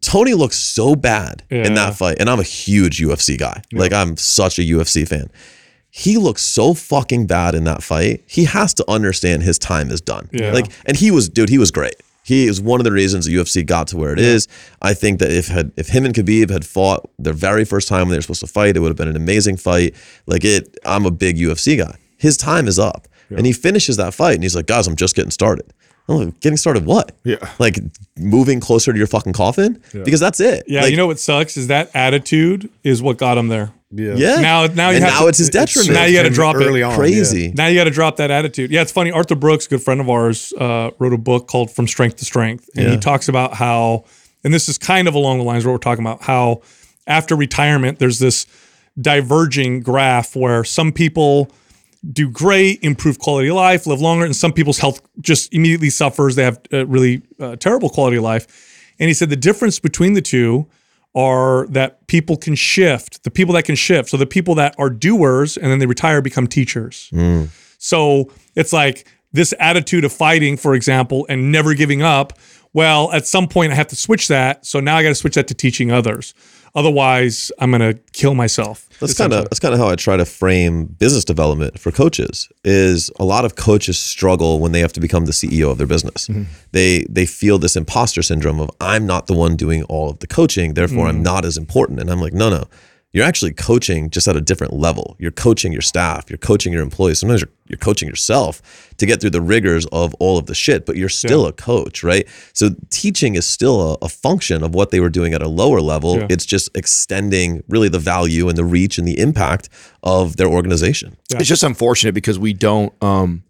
[0.00, 1.66] Tony looks so bad Yeah.
[1.66, 3.62] in that fight, and I'm a huge UFC guy.
[3.72, 5.30] Like I'm such a UFC fan.
[5.90, 8.22] He looks so fucking bad in that fight.
[8.26, 10.28] He has to understand his time is done.
[10.32, 10.52] Yeah.
[10.52, 11.96] Like, and he was, dude, he was great.
[12.22, 14.46] He is one of the reasons the UFC got to where it is.
[14.80, 18.02] I think that if had if him and Khabib had fought their very first time
[18.02, 19.96] when they were supposed to fight, it would have been an amazing fight.
[20.26, 21.96] Like it, I'm a big UFC guy.
[22.18, 25.16] His time is up, and he finishes that fight, and he's like, "Guys, I'm just
[25.16, 25.72] getting started."
[26.10, 26.84] I'm "Getting started?
[26.86, 27.12] What?
[27.24, 27.36] Yeah.
[27.58, 27.78] like
[28.18, 30.64] moving closer to your fucking coffin because that's it.
[30.66, 33.72] Yeah, Like, you know what sucks is that attitude is what got him there.
[33.92, 34.14] Yeah.
[34.16, 34.40] yeah.
[34.40, 35.92] Now- now you and have now to- it's his detriment.
[35.94, 36.82] now you gotta Came drop it.
[36.82, 36.94] on.
[36.94, 37.52] crazy.
[37.56, 38.70] Now you got to drop that attitude.
[38.70, 39.10] Yeah, it's funny.
[39.10, 42.24] Arthur Brooks, a good friend of ours, uh, wrote a book called From Strength to
[42.24, 44.04] Strength, and he talks about how,
[44.44, 46.60] and this is kind of along the lines of what we're talking about, how
[47.08, 48.46] after retirement there's this
[49.00, 51.50] diverging graph where some people
[52.12, 56.34] do great, improve quality of life, live longer, and some people's health just immediately suffers.
[56.34, 58.46] They have uh, really uh, terrible quality of life.
[58.98, 60.66] And he said the difference between the two
[61.14, 63.24] are that people can shift.
[63.24, 66.22] The people that can shift, so the people that are doers and then they retire
[66.22, 67.08] become teachers.
[67.78, 72.34] So it's like this attitude of fighting, for example, and never giving up.
[72.72, 74.64] Well, at some point I have to switch that.
[74.64, 76.34] So now I got to switch that to teaching others.
[76.74, 78.88] Otherwise, I'm going to kill myself.
[79.00, 82.48] That's kind of that's kind of how I try to frame business development for coaches.
[82.64, 85.86] Is a lot of coaches struggle when they have to become the CEO of their
[85.86, 86.28] business.
[86.28, 86.44] Mm-hmm.
[86.72, 90.26] They they feel this imposter syndrome of I'm not the one doing all of the
[90.26, 91.24] coaching, therefore I'm mm.
[91.24, 91.98] not as important.
[91.98, 92.64] And I'm like, no, no,
[93.12, 95.16] you're actually coaching just at a different level.
[95.18, 97.18] You're coaching your staff, you're coaching your employees.
[97.18, 98.62] Sometimes you're, you're coaching yourself
[98.98, 102.04] to get through the rigors of all of the shit, but you're still a coach,
[102.04, 102.26] right?
[102.52, 105.80] So teaching is still a, a function of what they were doing at a lower
[105.80, 106.18] level.
[106.18, 106.26] Yeah.
[106.30, 109.68] It's just extending really the value and the reach and the impact
[110.02, 111.16] of their organization.
[111.40, 113.42] It's just unfortunate because we don't um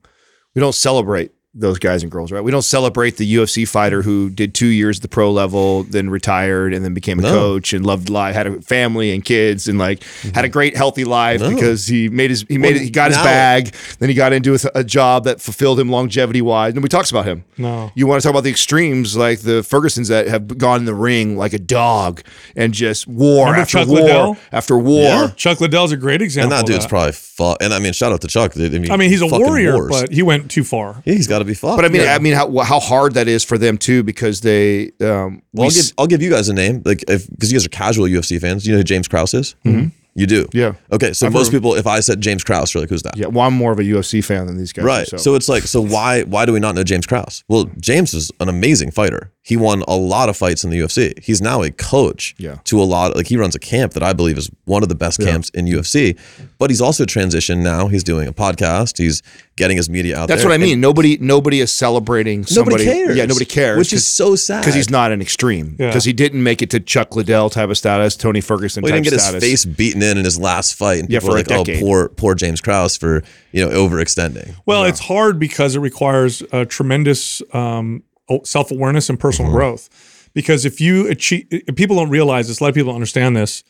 [0.54, 2.42] we don't celebrate those guys and girls, right?
[2.44, 6.08] We don't celebrate the UFC fighter who did two years at the pro level, then
[6.08, 7.30] retired, and then became a No.
[7.30, 10.30] coach and loved life, had a family and kids, and like mm-hmm.
[10.30, 11.50] had a great healthy life No.
[11.50, 14.14] because he made his he made Well, it, he got his now- bag, then he
[14.14, 16.72] got into a, a job that fulfilled him longevity wise.
[16.74, 17.44] Nobody talks about him.
[17.58, 17.90] No.
[17.96, 20.94] You want to talk about the extremes like the Fergusons that have gone in the
[20.94, 22.22] ring like a dog
[22.54, 24.36] and just war Remember after Chuck war Liddell?
[24.52, 25.02] after war.
[25.02, 25.30] Yeah.
[25.34, 26.52] Chuck Liddell's a great example.
[26.52, 27.56] And that of dude's probably fuck.
[27.60, 28.56] And I mean, shout out to Chuck.
[28.56, 29.90] I mean, I mean, he's a warrior, wars.
[30.02, 31.02] but he went too far.
[31.04, 31.76] yeah, he's got to be fucked.
[31.76, 32.14] But I mean, Yeah.
[32.14, 34.92] I mean, how how hard that is for them too, because they.
[35.00, 37.58] Um, Well, I'll give s- I'll give you guys a name, like if because you
[37.58, 38.66] guys are casual UFC fans.
[38.66, 39.54] You know who James Krause is?
[39.64, 39.88] Mm-hmm.
[40.16, 40.48] You do.
[40.52, 40.72] Yeah.
[40.92, 43.16] Okay, so I've most heard- people, if I said James Krause, you're like, who's that?
[43.16, 44.84] yeah, well, I'm more of a UFC fan than these guys.
[44.84, 45.06] Right.
[45.06, 45.34] So, So.
[45.36, 47.44] it's like, so why why do we not know James Krause?
[47.48, 49.30] Well, James is an amazing fighter.
[49.42, 51.18] He won a lot of fights in the UFC.
[51.18, 52.56] He's now a coach Yeah.
[52.64, 53.16] to a lot.
[53.16, 55.64] Like he runs a camp that I believe is one of the best camps in
[55.66, 56.14] UFC.
[56.58, 57.88] But he's also transitioned now.
[57.88, 58.98] He's doing a podcast.
[58.98, 59.22] He's
[59.56, 60.36] getting his media out there.
[60.36, 60.48] that's there.
[60.50, 60.80] what I And mean.
[60.82, 62.44] Nobody nobody is celebrating.
[62.54, 63.16] Nobody cares.
[63.16, 63.78] Yeah, nobody cares.
[63.78, 64.60] Which is so sad.
[64.60, 65.74] because he's not an extreme.
[65.78, 65.86] Yeah.
[65.88, 68.98] Because he didn't make it to Chuck Liddell type of status, Tony Ferguson Well, he
[68.98, 69.42] type didn't get status.
[69.42, 71.66] his face beaten in in his last fight, and Yeah, people for are a like,
[71.66, 71.82] decade.
[71.82, 73.22] "Oh, poor, poor James Krause for
[73.52, 78.02] you know overextending." Well, it's hard because it requires a tremendous um,
[78.44, 79.58] self awareness and personal mm-hmm.
[79.58, 80.30] growth.
[80.32, 83.64] Because if you achieve, people don't realize this, a lot of people don't understand this,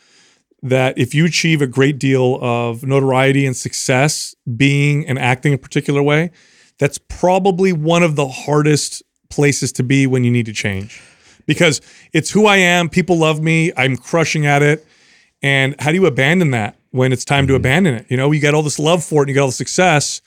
[0.63, 5.59] that if you achieve a great deal of notoriety and success being and acting a
[5.59, 6.31] particular way,
[6.79, 11.03] that's probably one of the hardest places to be when you need to change.
[11.47, 11.81] Because
[12.13, 14.87] it's who I am, people love me, I'm crushing at it.
[15.43, 17.61] And how do you abandon that when it's time to mm-hmm.
[17.61, 18.07] abandon it?
[18.11, 20.21] You know, you got all this love for it and you got all the success.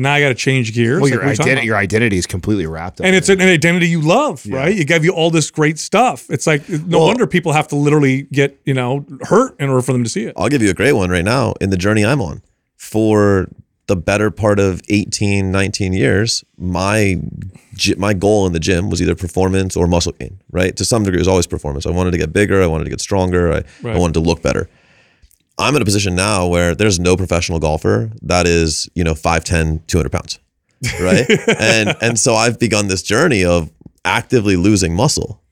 [0.00, 1.00] Now I got to change gears.
[1.00, 3.06] well, your we were talking identity, your identity is completely wrapped up.
[3.06, 3.34] and it's it.
[3.40, 4.78] an, an identity you love, right?
[4.78, 6.30] It gave you all this great stuff.
[6.30, 9.92] It's like no wonder people have to literally get you know hurt in order for
[9.92, 10.34] them to see it.
[10.36, 12.42] I'll give you a great one right now in the journey I'm on.
[12.76, 13.48] For
[13.88, 17.16] the better part of 18, 19 years, my
[17.96, 20.76] my goal in the gym was either performance or muscle gain, right?
[20.76, 21.86] To some degree, it was always performance.
[21.86, 22.62] I wanted to get bigger.
[22.62, 23.52] I wanted to get stronger.
[23.52, 23.96] I, Right.
[23.96, 24.68] I wanted to look better.
[25.58, 29.86] I'm in a position now where there's no professional golfer that is, you know, 5'10,
[29.86, 30.38] 200 pounds.
[31.00, 31.28] right
[31.58, 33.68] and and so i've begun this journey of
[34.08, 35.42] actively losing muscle.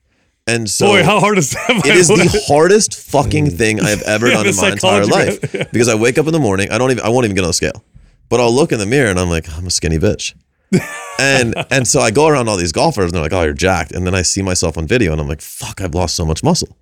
[0.47, 1.85] And so Boy, how hard is that?
[1.85, 3.57] it is the hardest fucking mm.
[3.57, 5.41] thing I have ever Yeah, done in my entire life.
[5.71, 7.49] Because I wake up in the morning, I don't even I won't even get on
[7.49, 7.83] the scale.
[8.29, 10.33] But I'll look in the mirror and I'm like, I'm a skinny bitch.
[11.19, 13.91] and and so I go around all these golfers and they're like, oh, you're jacked.
[13.91, 16.43] And then I see myself on video and I'm like, fuck, I've lost so much
[16.43, 16.77] muscle.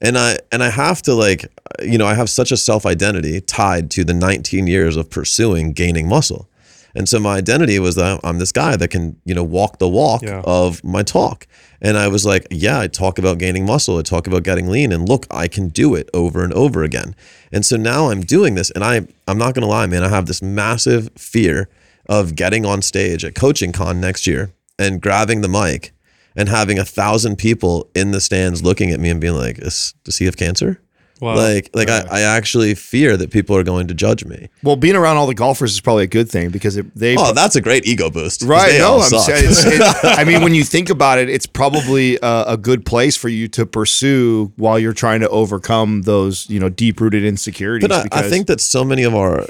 [0.00, 2.84] And I and I have to like, uh, you know, I have such a self
[2.84, 6.48] identity tied to the 19 years of pursuing gaining muscle.
[6.94, 9.88] And so my identity was that I'm this guy that can, you know, walk the
[9.88, 10.40] walk Yeah.
[10.44, 11.46] of my talk.
[11.82, 14.92] And I was like, yeah, I talk about gaining muscle, I talk about getting lean,
[14.92, 17.14] and look, I can do it over and over again.
[17.52, 20.24] And so now I'm doing this, and I I'm not gonna lie, man, I have
[20.26, 21.68] this massive fear
[22.08, 25.92] of getting on stage at Coaching Con next year and grabbing the mic
[26.36, 29.94] and having a thousand people in the stands looking at me and being like, Is,
[30.04, 30.80] does he have cancer?
[31.20, 31.34] Wow.
[31.34, 34.50] Like, like I, I actually fear that people are going to judge me.
[34.62, 37.32] Well, being around all the golfers is probably a good thing because it, they Oh,
[37.32, 38.42] that's a great ego boost.
[38.42, 38.78] Right.
[38.78, 42.44] No, I'm saying, it's, it, I mean, when you think about it, it's probably a,
[42.48, 46.68] a good place for you to pursue while you're trying to overcome those, you know,
[46.68, 47.88] deep rooted insecurities.
[47.88, 49.46] But I, I think that so many of our,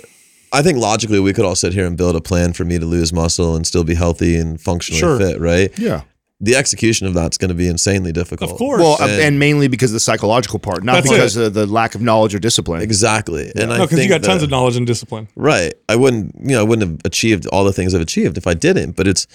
[0.53, 2.87] I think logically we could all sit here and build a plan for me to
[2.87, 5.18] lose muscle and still be healthy and functionally Sure.
[5.18, 5.76] fit, right?
[5.80, 6.03] yeah.
[6.39, 8.51] The execution of that's going to be insanely difficult.
[8.51, 8.80] Of course.
[8.82, 11.95] Well, And- and, mainly because of the psychological part, not That's because of the lack
[11.95, 12.82] of knowledge or discipline.
[12.82, 13.51] Exactly.
[13.57, 15.28] And I no, because you think got tons of knowledge and discipline.
[15.34, 15.72] Right.
[15.89, 18.53] I wouldn't, you know, I wouldn't have achieved all the things I've achieved if I
[18.53, 19.26] didn't, but it's,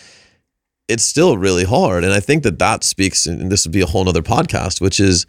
[0.88, 2.04] it's still really hard.
[2.04, 5.00] And I think that that speaks, and this would be a whole nother podcast, which
[5.00, 5.26] is,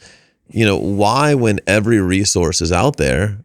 [0.50, 3.38] you know, why when every resource is out there,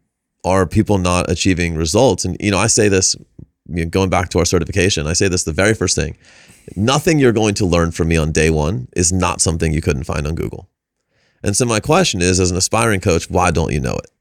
[0.43, 2.25] are people not achieving results?
[2.25, 3.15] And, you know, I say this,
[3.69, 6.17] you know, going back to our certification, I say this the very first thing.
[6.75, 10.03] Nothing you're going to learn from me on day one is not something you couldn't
[10.03, 10.69] find on Google.
[11.43, 14.11] And so my question is, as an aspiring coach, why don't you know it?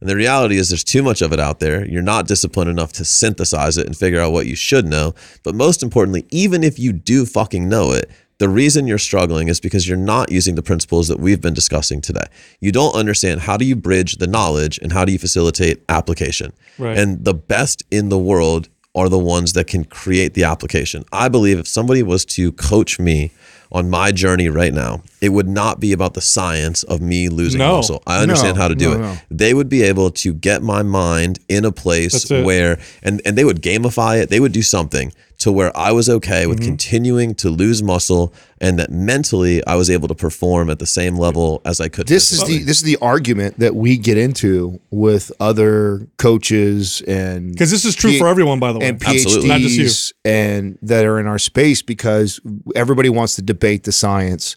[0.00, 1.86] And the reality is, there's too much of it out there.
[1.86, 5.14] You're not disciplined enough to synthesize it and figure out what you should know.
[5.42, 9.60] But most importantly, even if you do fucking know it, the reason you're struggling is
[9.60, 12.24] because you're not using the principles that we've been discussing today.
[12.58, 16.54] You don't understand how do you bridge the knowledge and how do you facilitate application.
[16.78, 16.96] Right.
[16.96, 21.04] And the best in the world are the ones that can create the application.
[21.12, 23.30] I believe if somebody was to coach me
[23.72, 27.60] on my journey right now, it would not be about the science of me losing
[27.60, 27.76] No.
[27.76, 28.02] muscle.
[28.04, 29.18] I understand No, how to do no, it.
[29.30, 33.44] They would be able to get my mind in a place where and and they
[33.44, 34.28] would gamify it.
[34.28, 36.48] They would do something to where I was okay Mm-hmm.
[36.50, 40.86] with continuing to lose muscle and that mentally I was able to perform at the
[40.86, 42.06] same level as I could.
[42.06, 47.52] this is the this is the argument that we get into with other coaches and
[47.52, 48.88] Because this is true P- for everyone, by the way.
[48.88, 49.48] and Absolutely.
[49.48, 49.84] Not just you.
[49.84, 52.40] PhDs and that are in our space because
[52.76, 54.56] everybody wants to debate the science.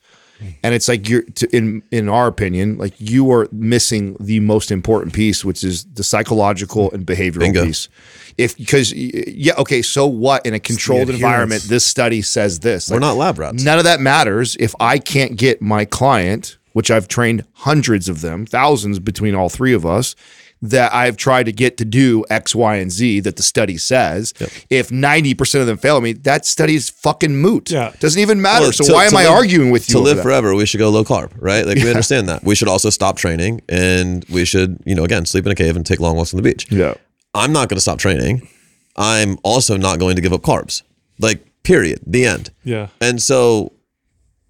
[0.64, 4.72] And it's like you're to, in in our opinion, like you are missing the most
[4.72, 7.66] important piece, which is the psychological and behavioral Bingo.
[7.66, 7.90] piece.
[8.38, 12.90] If because yeah, okay, so what in a controlled environment, this study says this.
[12.90, 13.64] We're not lab rats.
[13.64, 18.22] None of that matters if I can't get my client, which I've trained hundreds of
[18.22, 20.16] them, thousands between all three of us,
[20.64, 24.34] that I've tried to get to do X, Y, and Z that the study says.
[24.70, 27.70] If 90% of them fail me, that study is fucking moot.
[27.70, 27.92] Yeah.
[28.00, 28.64] Doesn't even matter.
[28.66, 29.94] Well, so to- why am to I arguing with you?
[29.96, 30.24] To live that?
[30.24, 31.66] forever, we should go low carb, right?
[31.66, 32.44] Like we understand that.
[32.46, 35.76] We should also stop training and we should, you know, again, sleep in a cave
[35.76, 36.72] and take long walks on the beach.
[36.72, 36.94] Yeah.
[37.34, 38.48] I'm not going to stop training.
[38.96, 40.82] I'm also not going to give up carbs.
[41.20, 42.00] Like, period.
[42.08, 42.52] The end.
[42.64, 42.88] Yeah.
[43.02, 43.74] And so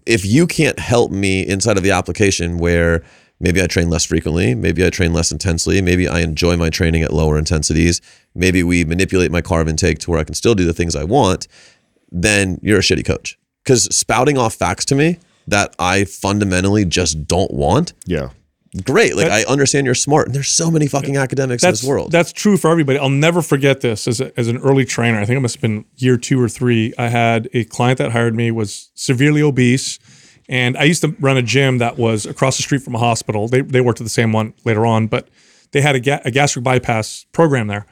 [0.05, 3.03] if you can't help me inside of the application where
[3.43, 7.03] maybe I train less frequently, maybe I train less intensely, maybe I enjoy my training
[7.03, 8.01] at lower intensities,
[8.33, 11.03] maybe we manipulate my carb intake to where I can still do the things I
[11.03, 11.47] want,
[12.09, 13.37] then you're a shitty coach.
[13.63, 18.29] Because spouting off facts to me that I fundamentally just don't want, Yeah.
[18.85, 19.15] great.
[19.17, 20.27] Like I understand you're smart.
[20.27, 22.11] And there's so many fucking academics in this world.
[22.11, 22.97] That's true for everybody.
[22.97, 25.19] I'll never forget this as, a, as an early trainer.
[25.19, 26.93] I think it must have been year two or three.
[26.97, 29.99] I had a client that hired me was severely obese,
[30.49, 33.47] and I used to run a gym that was across the street from a hospital.
[33.47, 35.29] They they worked at the same one later on, but
[35.71, 37.85] they had a, ga- a gastric bypass program there.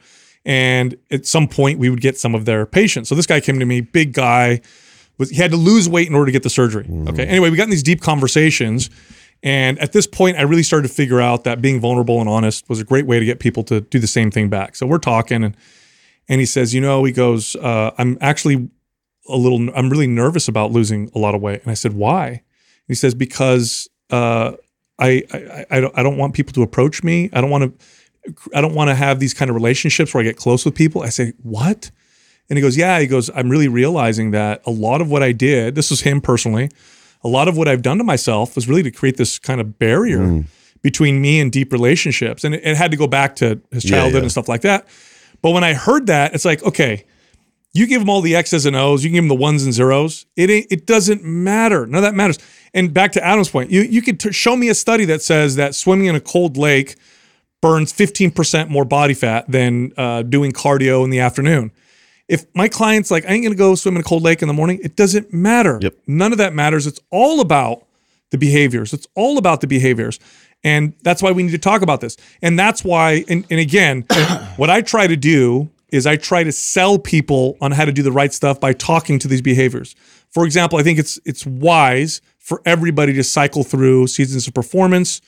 [0.44, 3.08] And at some point, we would get some of their patients.
[3.08, 4.60] So this guy came to me, big guy,
[5.18, 6.88] was he had to lose weight in order to get the surgery.
[7.08, 7.24] Okay.
[7.24, 8.90] Anyway, we got in these deep conversations.
[9.44, 12.68] And at this point, I really started to figure out that being vulnerable and honest
[12.68, 14.76] was a great way to get people to do the same thing back.
[14.76, 15.56] So we're talking, and
[16.28, 18.68] and he says, you know, he goes, uh, I'm actually
[19.28, 21.62] a little, I'm really nervous about losing a lot of weight.
[21.62, 22.42] And I said, why?
[22.88, 24.52] he says, because uh,
[24.98, 27.30] I, I I don't I don't want people to approach me.
[27.32, 30.24] I don't want to I don't want to have these kind of relationships where I
[30.24, 31.02] get close with people.
[31.02, 31.90] I say, what?
[32.50, 33.00] And he goes, yeah.
[33.00, 36.20] He goes, I'm really realizing that a lot of what I did, this was him
[36.20, 36.68] personally,
[37.24, 39.78] a lot of what I've done to myself was really to create this kind of
[39.78, 40.44] barrier
[40.82, 42.44] between me and deep relationships.
[42.44, 44.22] And it, it had to go back to his Yeah, childhood yeah.
[44.22, 44.86] and stuff like that.
[45.40, 47.04] But when I heard that, it's like, okay,
[47.74, 49.72] You give them all the X's and O's, you can give them the ones and
[49.72, 50.26] zeros.
[50.36, 51.86] It ain't, it doesn't matter.
[51.86, 52.38] None of that matters.
[52.74, 55.56] And back to Adam's point, you you could t- show me a study that says
[55.56, 56.96] that swimming in a cold lake
[57.60, 61.70] burns 15% more body fat than uh, doing cardio in the afternoon.
[62.28, 64.54] If my client's like, I ain't gonna go swim in a cold lake in the
[64.54, 65.78] morning, it doesn't matter.
[65.80, 65.96] Yep.
[66.06, 66.86] None of that matters.
[66.86, 67.86] It's all about
[68.30, 68.92] the behaviors.
[68.92, 70.18] It's all about the behaviors.
[70.64, 72.16] And that's why we need to talk about this.
[72.40, 74.02] And that's why, and, and again,
[74.56, 78.02] what I try to do is I try to sell people on how to do
[78.02, 79.94] the right stuff by talking to these behaviors.
[80.30, 85.20] For example, I think it's it's wise for everybody to cycle through seasons of performance,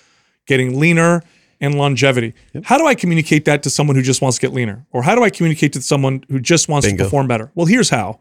[0.46, 1.22] getting leaner,
[1.60, 2.34] and longevity.
[2.64, 4.86] How do I communicate that to someone who just wants to get leaner?
[4.90, 7.04] Or how do I communicate to someone who just wants Bingo.
[7.04, 7.52] to perform better?
[7.54, 8.18] Well, here's how.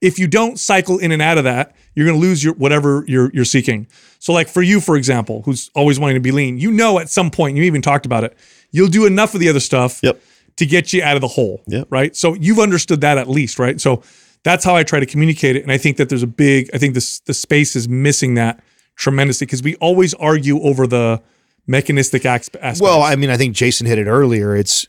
[0.00, 3.04] If you don't cycle in and out of that, you're going to lose your whatever
[3.06, 3.86] you're you're seeking.
[4.18, 7.10] So like for you for example, who's always wanting to be lean, you know at
[7.10, 8.36] some point, you even talked about it.
[8.70, 10.20] You'll do enough of the other stuff Yep.
[10.56, 11.62] To get you out of the hole.
[11.66, 11.88] Yep.
[11.90, 12.14] Right?
[12.16, 13.80] So you've understood that at least, right?
[13.80, 14.02] So
[14.42, 16.78] that's how I try to communicate it and I think that there's a big I
[16.78, 18.62] think this the space is missing that
[18.96, 21.20] tremendously because we always argue over the
[21.66, 22.80] mechanistic asp- aspects.
[22.80, 24.54] Well, I mean, I think Jason hit it earlier.
[24.54, 24.86] It's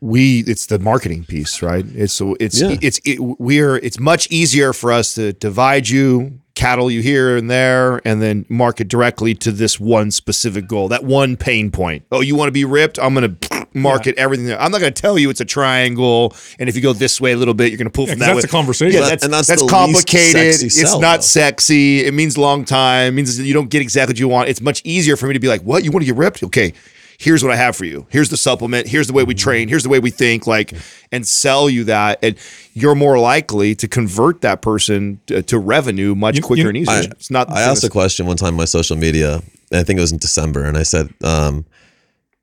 [0.00, 1.84] we it's the marketing piece, right?
[1.94, 2.76] It's it's Yeah.
[2.80, 7.50] it's it, we're it's much easier for us to divide you, cattle you here and
[7.50, 12.04] there, and then market directly to this one specific goal, that one pain point.
[12.12, 12.98] Oh, you want to be ripped?
[12.98, 14.52] I'm going to market everything.
[14.52, 17.32] I'm not going to tell you it's a triangle, and if you go this way
[17.32, 18.40] a little bit, you're going to pull from Yeah, that 'cause way.
[18.42, 19.00] that's a conversation.
[19.02, 20.52] Yeah, that's and that's that's the least complicated.
[20.54, 21.22] sexy It's sell, not though.
[21.22, 22.04] sexy.
[22.04, 23.08] It means long time.
[23.08, 24.48] It means you don't get exactly what you want.
[24.48, 25.84] It's much easier for me to be like, "What?
[25.84, 26.42] You want to get ripped?
[26.42, 26.72] Okay,
[27.18, 28.06] here's what I have for you.
[28.10, 28.88] Here's the supplement.
[28.88, 29.38] Here's the way we Mm-hmm.
[29.42, 29.68] train.
[29.68, 30.72] Here's the way we think." Like,
[31.12, 32.36] and sell you that, and
[32.74, 36.76] you're more likely to convert that person to, to revenue much You- quicker you- and
[36.76, 36.94] easier.
[36.94, 37.50] I, it's not.
[37.50, 40.12] I asked a question one time on my social media, and I think it was
[40.12, 41.64] in December, and I said, um,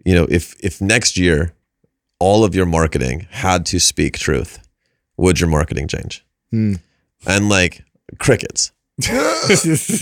[0.06, 1.54] you know, if if next year
[2.20, 4.60] all of your marketing had to speak truth,
[5.18, 6.26] would your marketing change?
[6.52, 6.76] Hmm.
[7.26, 7.84] And like
[8.20, 8.72] crickets.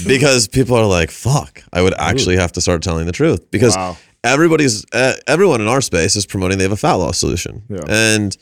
[0.05, 3.75] because people are like, "Fuck!" I would actually have to start telling the truth because
[3.75, 3.97] Wow.
[4.23, 7.81] everybody's uh, everyone in our space is promoting they have a fat loss solution, Yeah.
[7.87, 8.35] and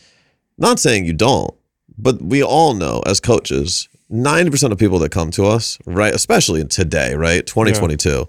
[0.57, 1.53] not saying you don't,
[1.97, 6.14] but we all know as coaches, ninety percent of people that come to us, right,
[6.16, 8.28] especially in today, right, twenty twenty two.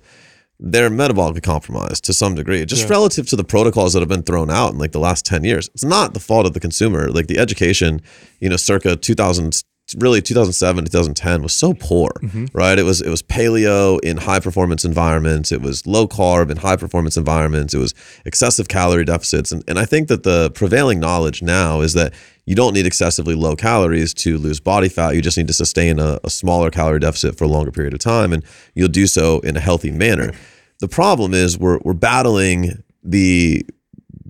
[0.63, 2.89] They're metabolically compromised to some degree, just Yeah.
[2.91, 5.71] relative to the protocols that have been thrown out in like the last 10 years.
[5.75, 7.11] It's not the fault of the consumer.
[7.11, 8.03] Like the education,
[8.41, 9.63] you know, circa 2000,
[9.99, 12.47] really 2007 2010 was so poor mm-hmm.
[12.53, 12.79] right?
[12.79, 15.53] It was it was paleo in high performance environments.
[15.53, 17.75] It was low carb in high performance environments.
[17.75, 19.53] It was excessive calorie deficits.
[19.53, 22.15] And, and i think that the prevailing knowledge now is that
[22.47, 25.15] you don't need excessively low calories to lose body fat.
[25.15, 28.01] You just need to sustain a, a smaller calorie deficit for a longer period of
[28.01, 30.33] time and you'll do so in a healthy manner.
[30.81, 33.67] The problem is we're, we're battling the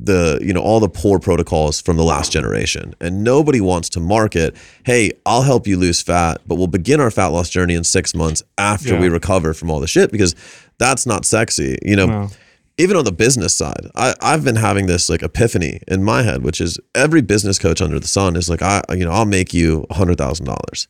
[0.02, 4.00] the you know all the poor protocols from the last generation and nobody wants to
[4.00, 7.84] market hey i'll help you lose fat but we'll begin our fat loss journey in
[7.84, 9.00] six months after Yeah.
[9.00, 10.34] we recover from all the shit because
[10.78, 12.28] that's not sexy you know No.
[12.78, 16.42] even on the business side I, i've been having this like epiphany in my head
[16.42, 19.52] which is every business coach under the sun is like i you know i'll make
[19.52, 20.86] you $100000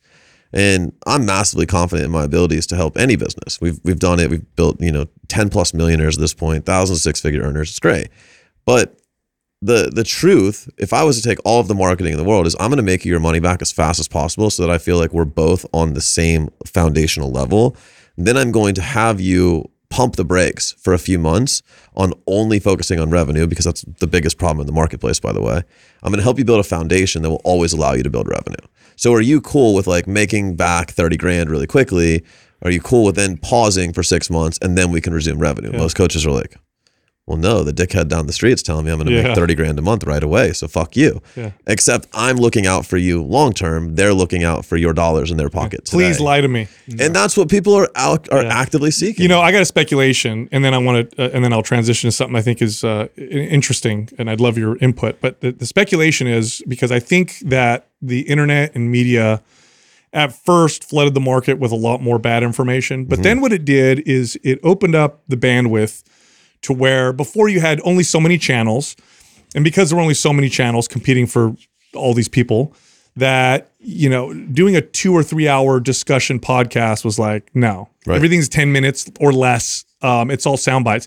[0.52, 3.60] and I'm massively confident in my abilities to help any business.
[3.60, 4.30] We've we've done it.
[4.30, 7.70] We've built you know 10 plus millionaires at this point, thousands six figure earners.
[7.70, 8.08] It's great,
[8.64, 8.99] but
[9.62, 12.46] the the truth, if I was to take all of the marketing in the world,
[12.46, 14.78] is I'm going to make your money back as fast as possible, so that I
[14.78, 17.76] feel like we're both on the same foundational level.
[18.16, 21.62] Then I'm going to have you pump the brakes for a few months
[21.96, 25.42] on only focusing on revenue because that's the biggest problem in the marketplace by the
[25.42, 25.62] way.
[26.02, 28.28] I'm going to help you build a foundation that will always allow you to build
[28.28, 28.64] revenue.
[28.94, 32.24] So are you cool with like making back 30 grand really quickly?
[32.62, 35.72] Are you cool with then pausing for six months and then we can resume revenue?
[35.76, 36.56] Most coaches are like
[37.30, 39.22] well no the dickhead down the street's telling me i'm going to Yeah.
[39.28, 41.52] make 30 grand a month right away so fuck you Yeah.
[41.68, 45.36] except i'm looking out for you long term they're looking out for your dollars in
[45.36, 46.24] their pocket Please today.
[46.24, 46.66] lie to me.
[46.98, 48.60] and that's what people are out are Yeah.
[48.62, 51.44] actively seeking You know, I got a speculation, and then I want to, uh, and
[51.44, 55.20] then I'll transition to something I think is uh, interesting, and I'd love your input.
[55.20, 59.40] But the, the speculation is because I think that the internet and media
[60.12, 63.64] at first flooded the market with a lot more bad information, but then what it
[63.64, 66.02] did is it opened up the bandwidth
[66.62, 68.96] to where before you had only so many channels,
[69.54, 71.54] and because there were only so many channels competing for
[71.94, 72.74] all these people,
[73.16, 78.16] that you know doing a two or three hour discussion podcast was like no Right.
[78.16, 81.06] everything's 10 minutes or less um, it's all sound bites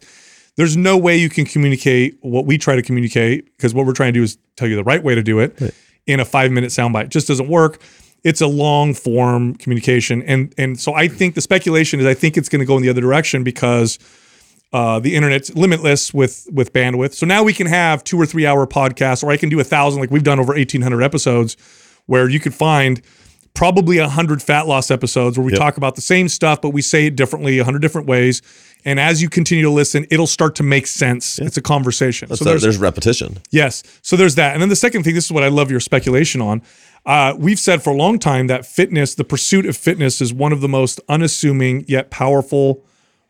[0.58, 4.14] there's no way you can communicate what we try to communicate because what we're trying
[4.14, 5.74] to do is tell you the right way to do it
[6.06, 7.06] in a five minute soundbite.
[7.06, 7.80] It just doesn't work.
[8.24, 12.38] It's a long form communication, and and so I think the speculation is I think
[12.38, 13.98] it's going to go in the other direction because
[14.74, 17.14] uh, the internet's limitless with with bandwidth.
[17.14, 19.64] So now we can have two or three hour podcasts, or I can do a
[19.64, 21.56] thousand like we've done over eighteen hundred episodes,
[22.08, 23.02] where you could find
[23.54, 26.82] probably a hundred fat loss episodes where we talk about the same stuff, but we
[26.82, 28.42] say it differently, a hundred different ways.
[28.84, 31.40] And as you continue to listen, it'll start to make sense.
[31.40, 32.36] It's a conversation.
[32.36, 33.38] So there's, there's repetition.
[33.52, 33.84] Yes.
[34.02, 34.54] So there's that.
[34.54, 36.64] And then the second thing, this is what I love your speculation on.
[37.06, 40.52] Uh, we've said for a long time that fitness, the pursuit of fitness, is one
[40.52, 42.84] of the most unassuming yet powerful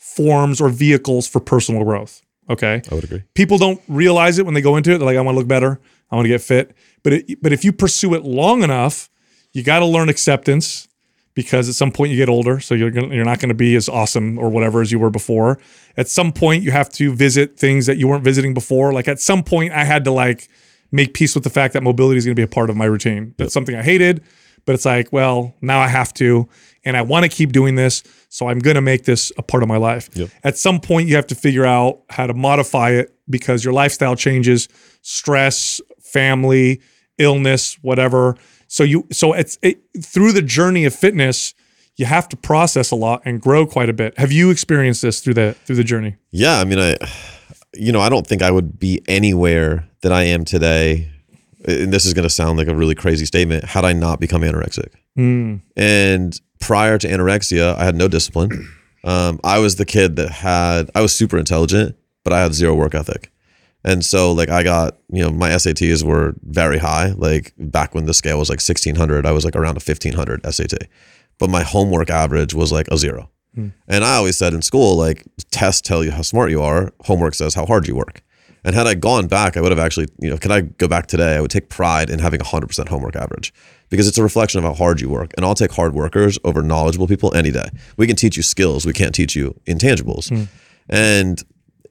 [0.04, 2.22] forms or vehicles for personal growth.
[2.50, 2.82] Okay.
[2.92, 3.24] I would agree.
[3.36, 4.98] People don't realize it when they go into it.
[4.98, 5.80] They're like, I want to look better.
[6.12, 6.76] I want to get fit.
[7.02, 9.10] But it, but if you pursue it long enough,
[9.54, 10.88] you got to learn acceptance
[11.36, 13.76] because at some point you get older, so you're gonna, you're not going to be
[13.76, 15.58] as awesome or whatever as you were before.
[15.98, 18.94] At some point, you have to visit things that you weren't visiting before.
[18.94, 20.48] Like at some point, I had to like
[20.92, 22.86] make peace with the fact that mobility is going to be a part of my
[22.86, 23.34] routine.
[23.38, 24.24] That's something I hated,
[24.66, 26.48] but it's like, well, now I have to,
[26.86, 29.64] and I want to keep doing this, so I'm going to make this a part
[29.64, 30.10] of my life.
[30.14, 30.30] Yep.
[30.44, 34.16] At some point, you have to figure out how to modify it because your lifestyle
[34.16, 34.68] changes,
[35.02, 36.82] stress, family,
[37.18, 38.36] illness, whatever.
[38.68, 41.54] So you, so it's it, through the journey of fitness,
[41.96, 44.18] you have to process a lot and grow quite a bit.
[44.18, 46.16] Have you experienced this through the through the journey?
[46.32, 46.98] Yeah, I mean, I,
[47.74, 51.12] you know, I don't think I would be anywhere that I am today.
[51.66, 53.64] And this is going to sound like a really crazy statement.
[53.64, 58.70] Had I not become anorexic, and prior to anorexia, I had no discipline.
[59.06, 60.90] Um, I was the kid that had.
[60.96, 63.34] I was super intelligent, but I had zero work ethic.
[63.84, 67.12] And so, like, I got, you know, my SATs were very high.
[67.12, 70.88] Like, back when the scale was like 1600, I was like around a 1500 SAT.
[71.38, 73.30] But my homework average was like a zero.
[73.90, 77.34] And I always said in school, like, tests tell you how smart you are, homework
[77.36, 78.22] says how hard you work.
[78.66, 81.08] And had I gone back, I would have actually, you know, could I go back
[81.08, 81.36] today?
[81.36, 83.54] I would take pride in having a 100% homework average
[83.90, 85.32] because it's a reflection of how hard you work.
[85.36, 87.70] And I'll take hard workers over knowledgeable people any day.
[87.98, 90.30] We can teach you skills, we can't teach you intangibles.
[90.30, 90.46] Hmm.
[90.90, 91.44] And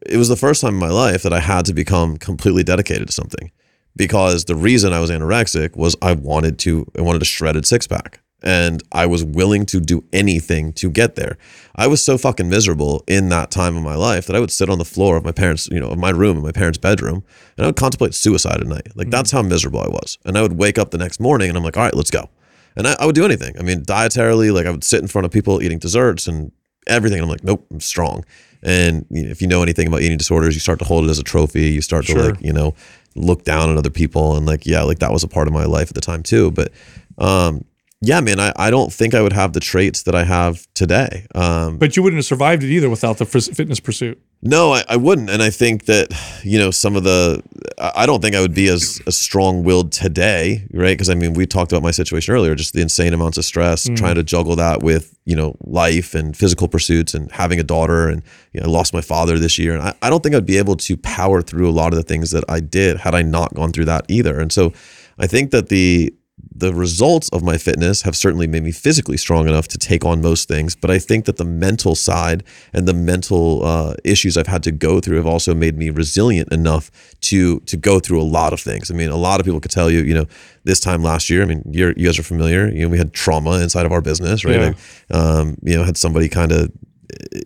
[0.07, 3.07] it was the first time in my life that I had to become completely dedicated
[3.07, 3.51] to something
[3.95, 7.87] because the reason I was anorexic was I wanted to I wanted a shredded six
[7.87, 11.39] pack and I was willing to do anything to get there.
[11.75, 14.69] I was so fucking miserable in that time of my life that I would sit
[14.69, 17.25] on the floor of my parents, you know, of my room in my parents' bedroom
[17.57, 18.89] and I would contemplate suicide at night.
[18.95, 20.19] Like that's how miserable I was.
[20.25, 22.29] And I would wake up the next morning and I'm like, all right, let's go.
[22.77, 23.59] And I, I would do anything.
[23.59, 26.53] I mean, dietarily, like I would sit in front of people eating desserts and
[26.87, 27.19] everything.
[27.19, 28.25] And I'm like, nope, I'm strong.
[28.63, 31.11] And you know, if you know anything about eating disorders, you start to hold it
[31.11, 31.71] as a trophy.
[31.71, 32.31] You start to Sure.
[32.33, 32.75] like, you know,
[33.15, 34.37] look down on other people.
[34.37, 36.51] And like, yeah, like that was a part of my life at the time too.
[36.51, 36.71] But
[37.19, 37.65] um,
[38.05, 41.25] yeah, man, I, I don't think I would have the traits that I have today.
[41.37, 44.21] Um, But you wouldn't have survived it either without the fitness pursuit.
[44.43, 45.31] no, I, I wouldn't.
[45.31, 47.41] And I think that, you know, some of the,
[47.79, 50.95] I don't think I would be as, as strong willed today, right?
[50.95, 53.89] Because I mean, we talked about my situation earlier, just the insane amounts of stress,
[53.95, 58.09] trying to juggle that with, you know, life and physical pursuits and having a daughter.
[58.09, 59.75] And, you know, I lost my father this year.
[59.75, 62.03] And I, I don't think I'd be able to power through a lot of the
[62.03, 64.41] things that I did had I not gone through that either.
[64.41, 64.73] And so
[65.21, 66.13] I think that the,
[66.55, 70.21] the results of my fitness have certainly made me physically strong enough to take on
[70.21, 72.43] most things but i think that the mental side
[72.73, 76.51] and the mental uh, issues i've had to go through have also made me resilient
[76.53, 76.91] enough
[77.21, 79.71] to to go through a lot of things i mean a lot of people could
[79.71, 80.27] tell you you know
[80.65, 83.13] this time last year i mean you're, you guys are familiar you know we had
[83.13, 84.67] trauma inside of our business right Yeah.
[84.67, 84.77] Like,
[85.11, 86.71] um, you know had somebody kind of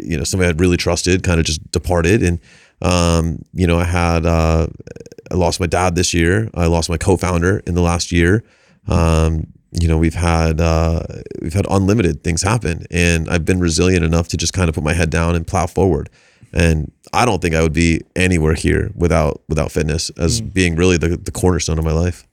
[0.01, 2.41] you know somebody I'd really trusted kind of just departed and
[2.83, 4.67] um, you know I had uh,
[5.31, 8.45] I lost my dad this year I lost my co-founder in the last year
[8.89, 11.01] um, you know we've had uh,
[11.43, 14.85] we've had unlimited things happen and I've been resilient enough to just kind of put
[14.85, 16.09] my head down and plow forward
[16.53, 20.97] and I don't think I would be anywhere here without without fitness as being really
[20.97, 22.27] the, the cornerstone of my life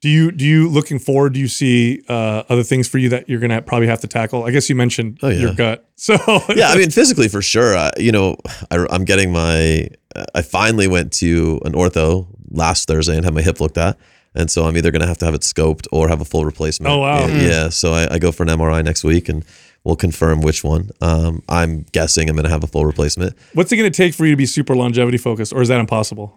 [0.00, 1.32] Do you do you looking forward?
[1.34, 4.44] Do you see uh, other things for you that you're gonna probably have to tackle?
[4.44, 5.40] I guess you mentioned Oh, yeah.
[5.40, 5.88] your gut.
[5.96, 6.16] So
[6.54, 7.76] yeah, I mean, physically for sure.
[7.76, 8.36] I, you know,
[8.70, 9.88] I, I'm getting my.
[10.34, 13.96] I finally went to an ortho last Thursday and had my hip looked at,
[14.34, 16.44] and so I'm either going to have to have it scoped or have a full
[16.44, 16.92] replacement.
[16.92, 17.26] Oh, wow.
[17.26, 19.44] Yeah, yeah, so I, I go for an MRI next week and
[19.84, 20.90] we'll confirm which one.
[21.00, 23.36] Um, I'm guessing I'm going to have a full replacement.
[23.52, 26.36] what's it gonna take for you to be super longevity focused, or is that impossible?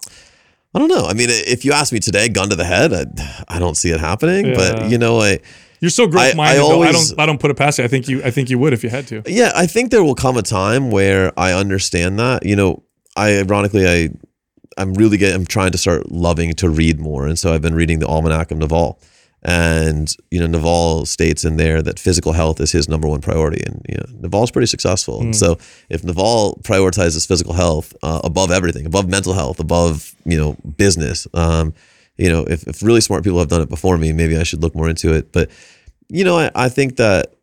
[0.75, 1.05] I don't know.
[1.05, 3.05] I mean, if you ask me today, gun to the head, I,
[3.47, 4.47] I don't see it happening.
[4.47, 4.55] Yeah.
[4.55, 5.39] But you know, I.
[5.79, 6.59] You're so growth minded.
[6.61, 7.83] I I, I always- don't I don't put it past you.
[7.85, 9.23] I think you I think you would if you had to.
[9.27, 12.45] Yeah, I think there will come a time where I understand that.
[12.45, 12.83] You know,
[13.15, 14.09] I ironically I
[14.77, 17.75] I'm really get I'm trying to start loving to read more, and so I've been
[17.75, 18.99] reading the Almanack of Naval,
[19.43, 23.63] and you know Naval states in there that physical health is his number one priority,
[23.65, 25.21] and you know Naval's pretty successful.
[25.21, 25.57] And so
[25.89, 31.27] if Naval prioritizes physical health uh, above everything, above mental health, above you know business,
[31.33, 31.73] um,
[32.17, 34.61] you know if, if really smart people have done it before me, maybe I should
[34.61, 35.31] look more into it.
[35.31, 35.49] But
[36.09, 37.36] you know I, I think that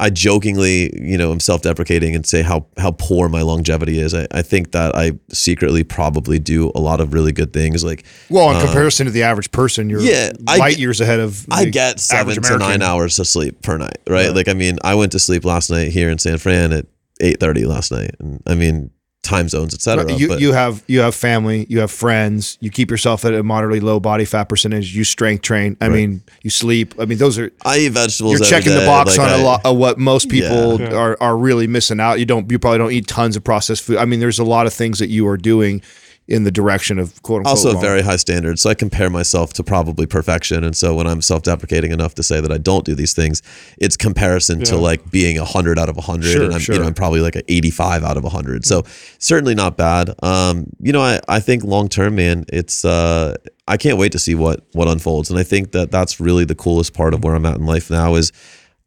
[0.00, 4.14] I jokingly, you know, am self-deprecating and say how how poor my longevity is.
[4.14, 7.84] I, I think that I secretly probably do a lot of really good things.
[7.84, 11.00] Like, Well, in uh, comparison to the average person, you're yeah, I light get- years
[11.00, 11.46] ahead of.
[11.50, 14.34] I get seven to nine hours of sleep per night, right?
[14.34, 16.86] Like, I mean, I went to sleep last night here in San Fran at
[17.20, 18.90] eight thirty last night, and I mean,
[19.22, 20.04] time zones, etc.
[20.04, 23.42] But you, you have you have family, you have friends, you keep yourself at a
[23.42, 25.76] moderately low body fat percentage, you strength train.
[25.80, 26.94] I mean, you sleep.
[26.98, 28.32] I mean, those are I eat vegetables.
[28.32, 30.94] you're every checking the box like on I- a lot of what most people Yeah.
[30.94, 32.18] are are really missing out.
[32.18, 33.98] You don't you probably don't eat tons of processed food.
[33.98, 35.82] I mean, there's a lot of things that you are doing
[36.30, 37.50] in the direction of quote unquote.
[37.50, 37.82] also wrong.
[37.82, 38.62] very high standards.
[38.62, 40.62] So I compare myself to probably perfection.
[40.62, 43.42] And so when I'm self-deprecating enough to say that I don't do these things,
[43.78, 46.32] it's comparison to like being a hundred out of a hundred.
[46.32, 46.76] Sure, and I'm, sure.
[46.76, 48.64] you know, I'm probably like an 85 out of a hundred.
[48.64, 48.84] So
[49.18, 50.14] certainly not bad.
[50.22, 53.36] Um, you know, I, I think long-term, man, it's, uh,
[53.66, 55.30] I can't wait to see what, what unfolds.
[55.30, 57.90] And I think that that's really the coolest part of where I'm at in life
[57.90, 58.32] now is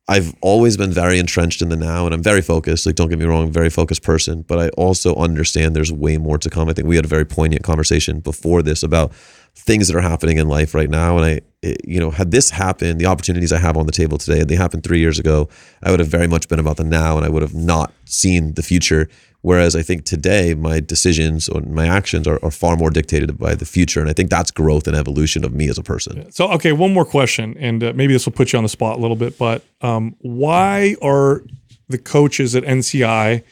[0.07, 2.85] I've always been very entrenched in the now and I'm very focused.
[2.85, 6.17] Like, don't get me wrong, I'm very focused person, but I also understand there's way
[6.17, 6.67] more to come.
[6.67, 9.13] I think we had a very poignant conversation before this about
[9.55, 11.17] things that are happening in life right now.
[11.17, 14.17] And I, it- you know, had this happened, the opportunities I have on the table
[14.17, 15.47] today, had they happened three years ago,
[15.83, 18.53] I would have very much been about the now and I would have not seen
[18.55, 19.07] the future.
[19.41, 23.55] Whereas I think today my decisions or my actions are, are far more dictated by
[23.55, 23.99] the future.
[23.99, 26.31] And I think that's growth and evolution of me as a person.
[26.31, 28.97] So, okay, one more question, and uh, maybe this will put you on the spot
[28.97, 31.43] a little bit, but um, why are
[31.89, 33.43] the coaches at NCI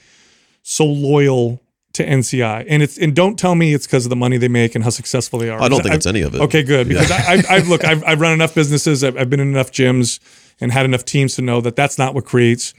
[0.63, 1.59] so loyal
[1.93, 2.65] to NCI?
[2.67, 4.89] And it's and don't tell me it's because of the money they make and how
[4.89, 5.61] successful they are.
[5.61, 6.41] I don't Because think it's any of it.
[6.41, 9.39] Okay, good because I, I've, I've look, I've, I've run enough businesses, I've, I've been
[9.39, 10.19] in enough gyms,
[10.59, 12.73] and had enough teams to know that that's not what creates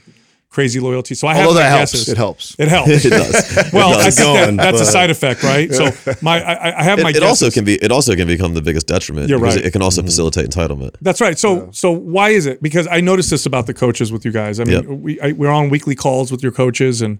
[0.53, 1.15] crazy loyalty.
[1.15, 1.91] So I have Although my that helps.
[1.93, 2.09] guesses.
[2.09, 2.55] It helps.
[2.59, 2.89] It helps.
[3.05, 3.71] It does.
[3.73, 5.73] well, It I think that, that's a side effect, right?
[5.73, 5.89] So
[6.21, 8.61] my I, I have my it, it also can be it also can become the
[8.61, 9.65] biggest detriment You're because right.
[9.65, 10.07] it, can also mm-hmm.
[10.07, 10.95] facilitate entitlement.
[11.01, 11.37] That's right.
[11.37, 12.61] So so why is it?
[12.61, 14.59] Because I noticed this about the coaches with you guys.
[14.59, 14.85] I mean, Yep.
[14.85, 17.17] we I, we're on weekly calls with your coaches, and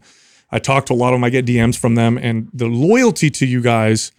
[0.53, 1.23] I talk to a lot of them.
[1.23, 4.11] I get DMs from them, and the loyalty to you guys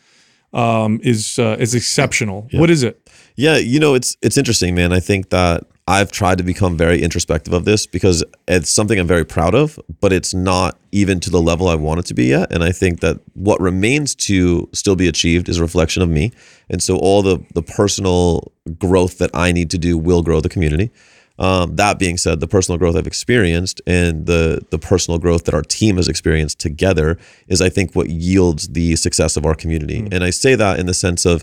[0.52, 2.48] um, is uh, is exceptional.
[2.52, 3.00] What is it?
[3.36, 4.92] Yeah, you know, it's it's interesting, man.
[4.92, 9.06] I think that I've tried to become very introspective of this because it's something I'm
[9.06, 12.26] very proud of, but it's not even to the level I want it to be
[12.26, 12.50] yet.
[12.50, 16.32] And I think that what remains to still be achieved is a reflection of me.
[16.70, 20.48] And so all the the personal growth that I need to do will grow the
[20.48, 20.90] community.
[21.38, 25.54] Um, that being said, the personal growth I've experienced and the the personal growth that
[25.54, 30.06] our team has experienced together is, I think, what yields the success of our community.
[30.12, 31.42] And I say that in the sense of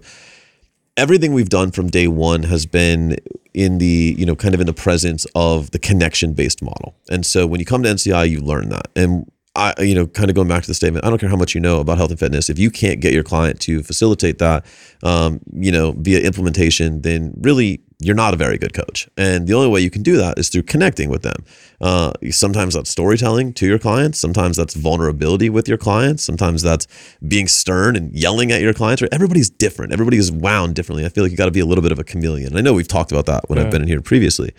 [0.98, 3.18] everything we've done from day one has been
[3.54, 6.96] in the you know kind of in the presence of the connection based model.
[7.10, 8.88] And so when you come to nci you learn that.
[8.96, 11.36] And i you know kind of going back to the statement i don't care how
[11.36, 14.38] much you know about health and fitness if you can't get your client to facilitate
[14.38, 14.66] that
[15.04, 19.08] um, you know via implementation then really you're not a very good coach.
[19.16, 21.46] And the only way you can do that is through connecting with them.
[21.80, 24.20] Uh, sometimes that's storytelling to your clients.
[24.20, 26.24] Sometimes that's vulnerability with your clients.
[26.24, 26.88] Sometimes that's
[27.28, 29.04] being stern and yelling at your clients.
[29.04, 29.14] Right?
[29.14, 29.94] Everybody's different.
[29.94, 31.06] Everybody is wound differently.
[31.06, 32.48] I feel like you got to be a little bit of a chameleon.
[32.48, 34.52] And i know we've talked about that when i've been in here previously.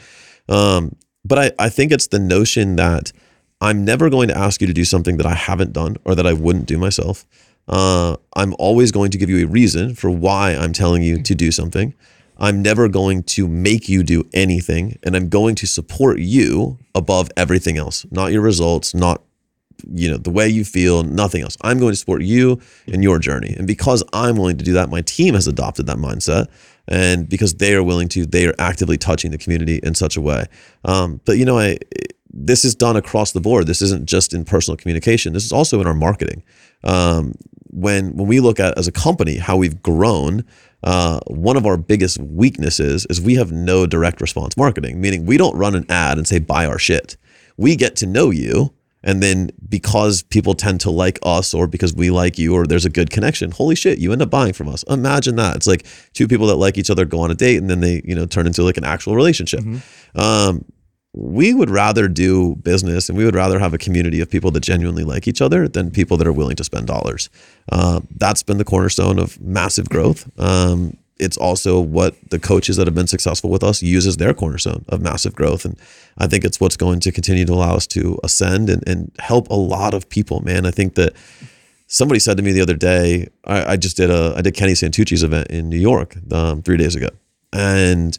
[0.49, 3.13] Um, but I, I think it's the notion that
[3.61, 6.27] i'm never going to ask you to do something that i haven't done or that
[6.27, 7.27] i wouldn't do myself.
[7.69, 11.35] Uh, i'm always going to give you a reason for why i'm telling you to
[11.35, 11.95] do something
[12.43, 17.31] I'm never going to make you do anything, and I'm going to support you above
[17.37, 19.23] everything else, not your results, not
[19.89, 21.57] you know the way you feel, nothing else.
[21.63, 24.91] I'm going to support you and your journey, and because I'm willing to do that,
[24.91, 26.49] my team has adopted that mindset,
[26.89, 30.21] and because they are willing to, they are actively touching the community in such a
[30.21, 30.47] way.
[30.85, 31.79] Um, but you know, I
[32.33, 33.67] this is done across the board.
[33.69, 35.33] This isn't just in personal communication.
[35.33, 36.43] This is also in our marketing.
[36.83, 37.35] Um,
[37.73, 40.45] when when we look at as a company how we've grown,
[40.83, 45.01] uh, one of our biggest weaknesses is we have no direct response marketing.
[45.01, 47.17] Meaning we don't run an ad and say buy our shit.
[47.57, 48.73] We get to know you,
[49.03, 52.85] and then because people tend to like us, or because we like you, or there's
[52.85, 54.83] a good connection, holy shit, you end up buying from us.
[54.85, 55.57] Imagine that.
[55.57, 58.03] It's like two people that like each other go on a date, and then they
[58.05, 59.61] you know turn into like an actual relationship.
[60.15, 60.65] Um,
[61.15, 64.61] we would rather do business and we would rather have a community of people that
[64.61, 67.29] genuinely like each other than people that are willing to spend dollars.
[67.71, 70.31] Uh, that's been the cornerstone of massive growth.
[70.41, 74.33] Um, it's also what the coaches that have been successful with us use as their
[74.33, 75.65] cornerstone of massive growth.
[75.65, 75.79] And
[76.19, 79.49] I think it's what's going to continue to allow us to ascend and, and help
[79.51, 80.65] a lot of people, man.
[80.65, 81.13] I think that
[81.87, 84.73] somebody said to me the other day, I, I just did a, I did Kenny
[84.73, 87.09] Santucci's event in New York um, three days ago.
[87.53, 88.19] And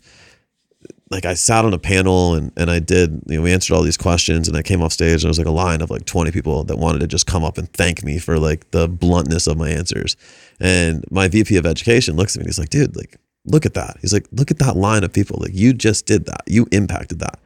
[1.14, 3.84] like I sat on a panel and, and I did, you know, we answered all
[3.84, 6.06] these questions and I came off stage and there was like a line of like
[6.06, 9.46] 20 people that wanted to just come up and thank me for like the bluntness
[9.46, 10.18] of my answers.
[10.60, 13.76] And my VP of education looks at me and he's like, dude, like, look at
[13.76, 13.98] that.
[14.02, 15.38] He's like, look at that line of people.
[15.40, 16.42] Like you just did that.
[16.48, 17.40] You impacted that.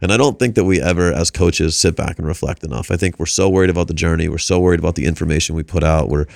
[0.00, 2.90] And I don't think that we ever, as coaches, sit back and reflect enough.
[2.90, 4.28] I think we're so worried about the journey.
[4.28, 6.08] We're so worried about the information we put out.
[6.08, 6.26] We're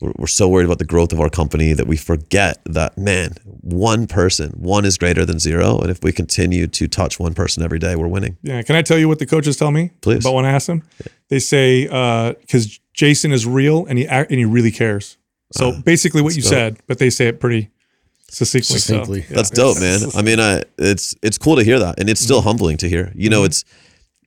[0.00, 3.34] we're, we're so worried about the growth of our company that we forget that man,
[3.44, 5.78] one person, one is greater than zero.
[5.78, 8.36] And if we continue to touch one person every day, we're winning.
[8.42, 8.62] Yeah.
[8.62, 9.90] Can I tell you what the coaches tell me?
[10.00, 10.24] Please.
[10.24, 10.82] About when I ask them,
[11.28, 15.16] they say uh, because Jason is real and he and he really cares.
[15.52, 16.50] So uh, basically, what you dope.
[16.50, 17.70] said, but they say it pretty
[18.28, 18.78] succinctly.
[18.78, 19.20] so, Succinctly.
[19.20, 19.36] yeah.
[19.36, 20.00] That's dope, man.
[20.14, 22.48] I mean, I it's it's cool to hear that, and it's still mm-hmm.
[22.48, 23.12] humbling to hear.
[23.14, 23.46] You know, mm-hmm.
[23.46, 23.64] it's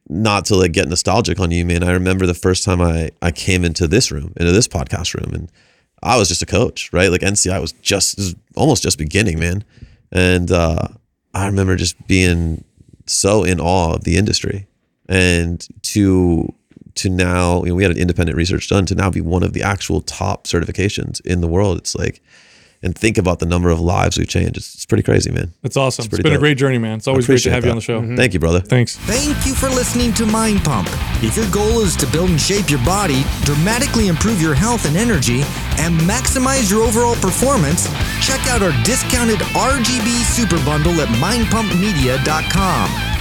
[0.10, 1.84] not to like get nostalgic on you, man.
[1.84, 5.34] I remember the first time I I came into this room, into this podcast room,
[5.34, 5.52] and
[6.04, 7.12] I was just a coach, right?
[7.12, 9.64] Like NCI was just was almost just beginning, man.
[10.12, 10.88] And uh,
[11.34, 12.64] I remember just being
[13.08, 14.68] so in awe of the industry,
[15.08, 16.54] and to
[16.96, 19.54] to now, you know, we had an independent research done to now be one of
[19.54, 21.78] the actual top certifications in the world.
[21.78, 22.22] It's like,
[22.84, 24.58] and think about the number of lives we've changed.
[24.58, 25.54] It's, it's pretty crazy, man.
[25.64, 26.04] It's awesome.
[26.04, 26.98] It's pretty been a great journey, man.
[26.98, 27.86] It's always great to Appreciate have you on the that.
[27.86, 28.00] show.
[28.00, 28.08] Mm-hmm.
[28.10, 28.18] Mm-hmm.
[28.18, 28.60] Thank you, brother.
[28.60, 28.98] Thanks.
[28.98, 30.90] Thank you for listening to Mind Pump.
[31.24, 34.98] If your goal is to build and shape your body, dramatically improve your health and
[34.98, 35.42] energy,
[35.78, 37.86] and maximize your overall performance,
[38.26, 43.21] check out our discounted RGB Super Bundle at mindpumpmedia.com.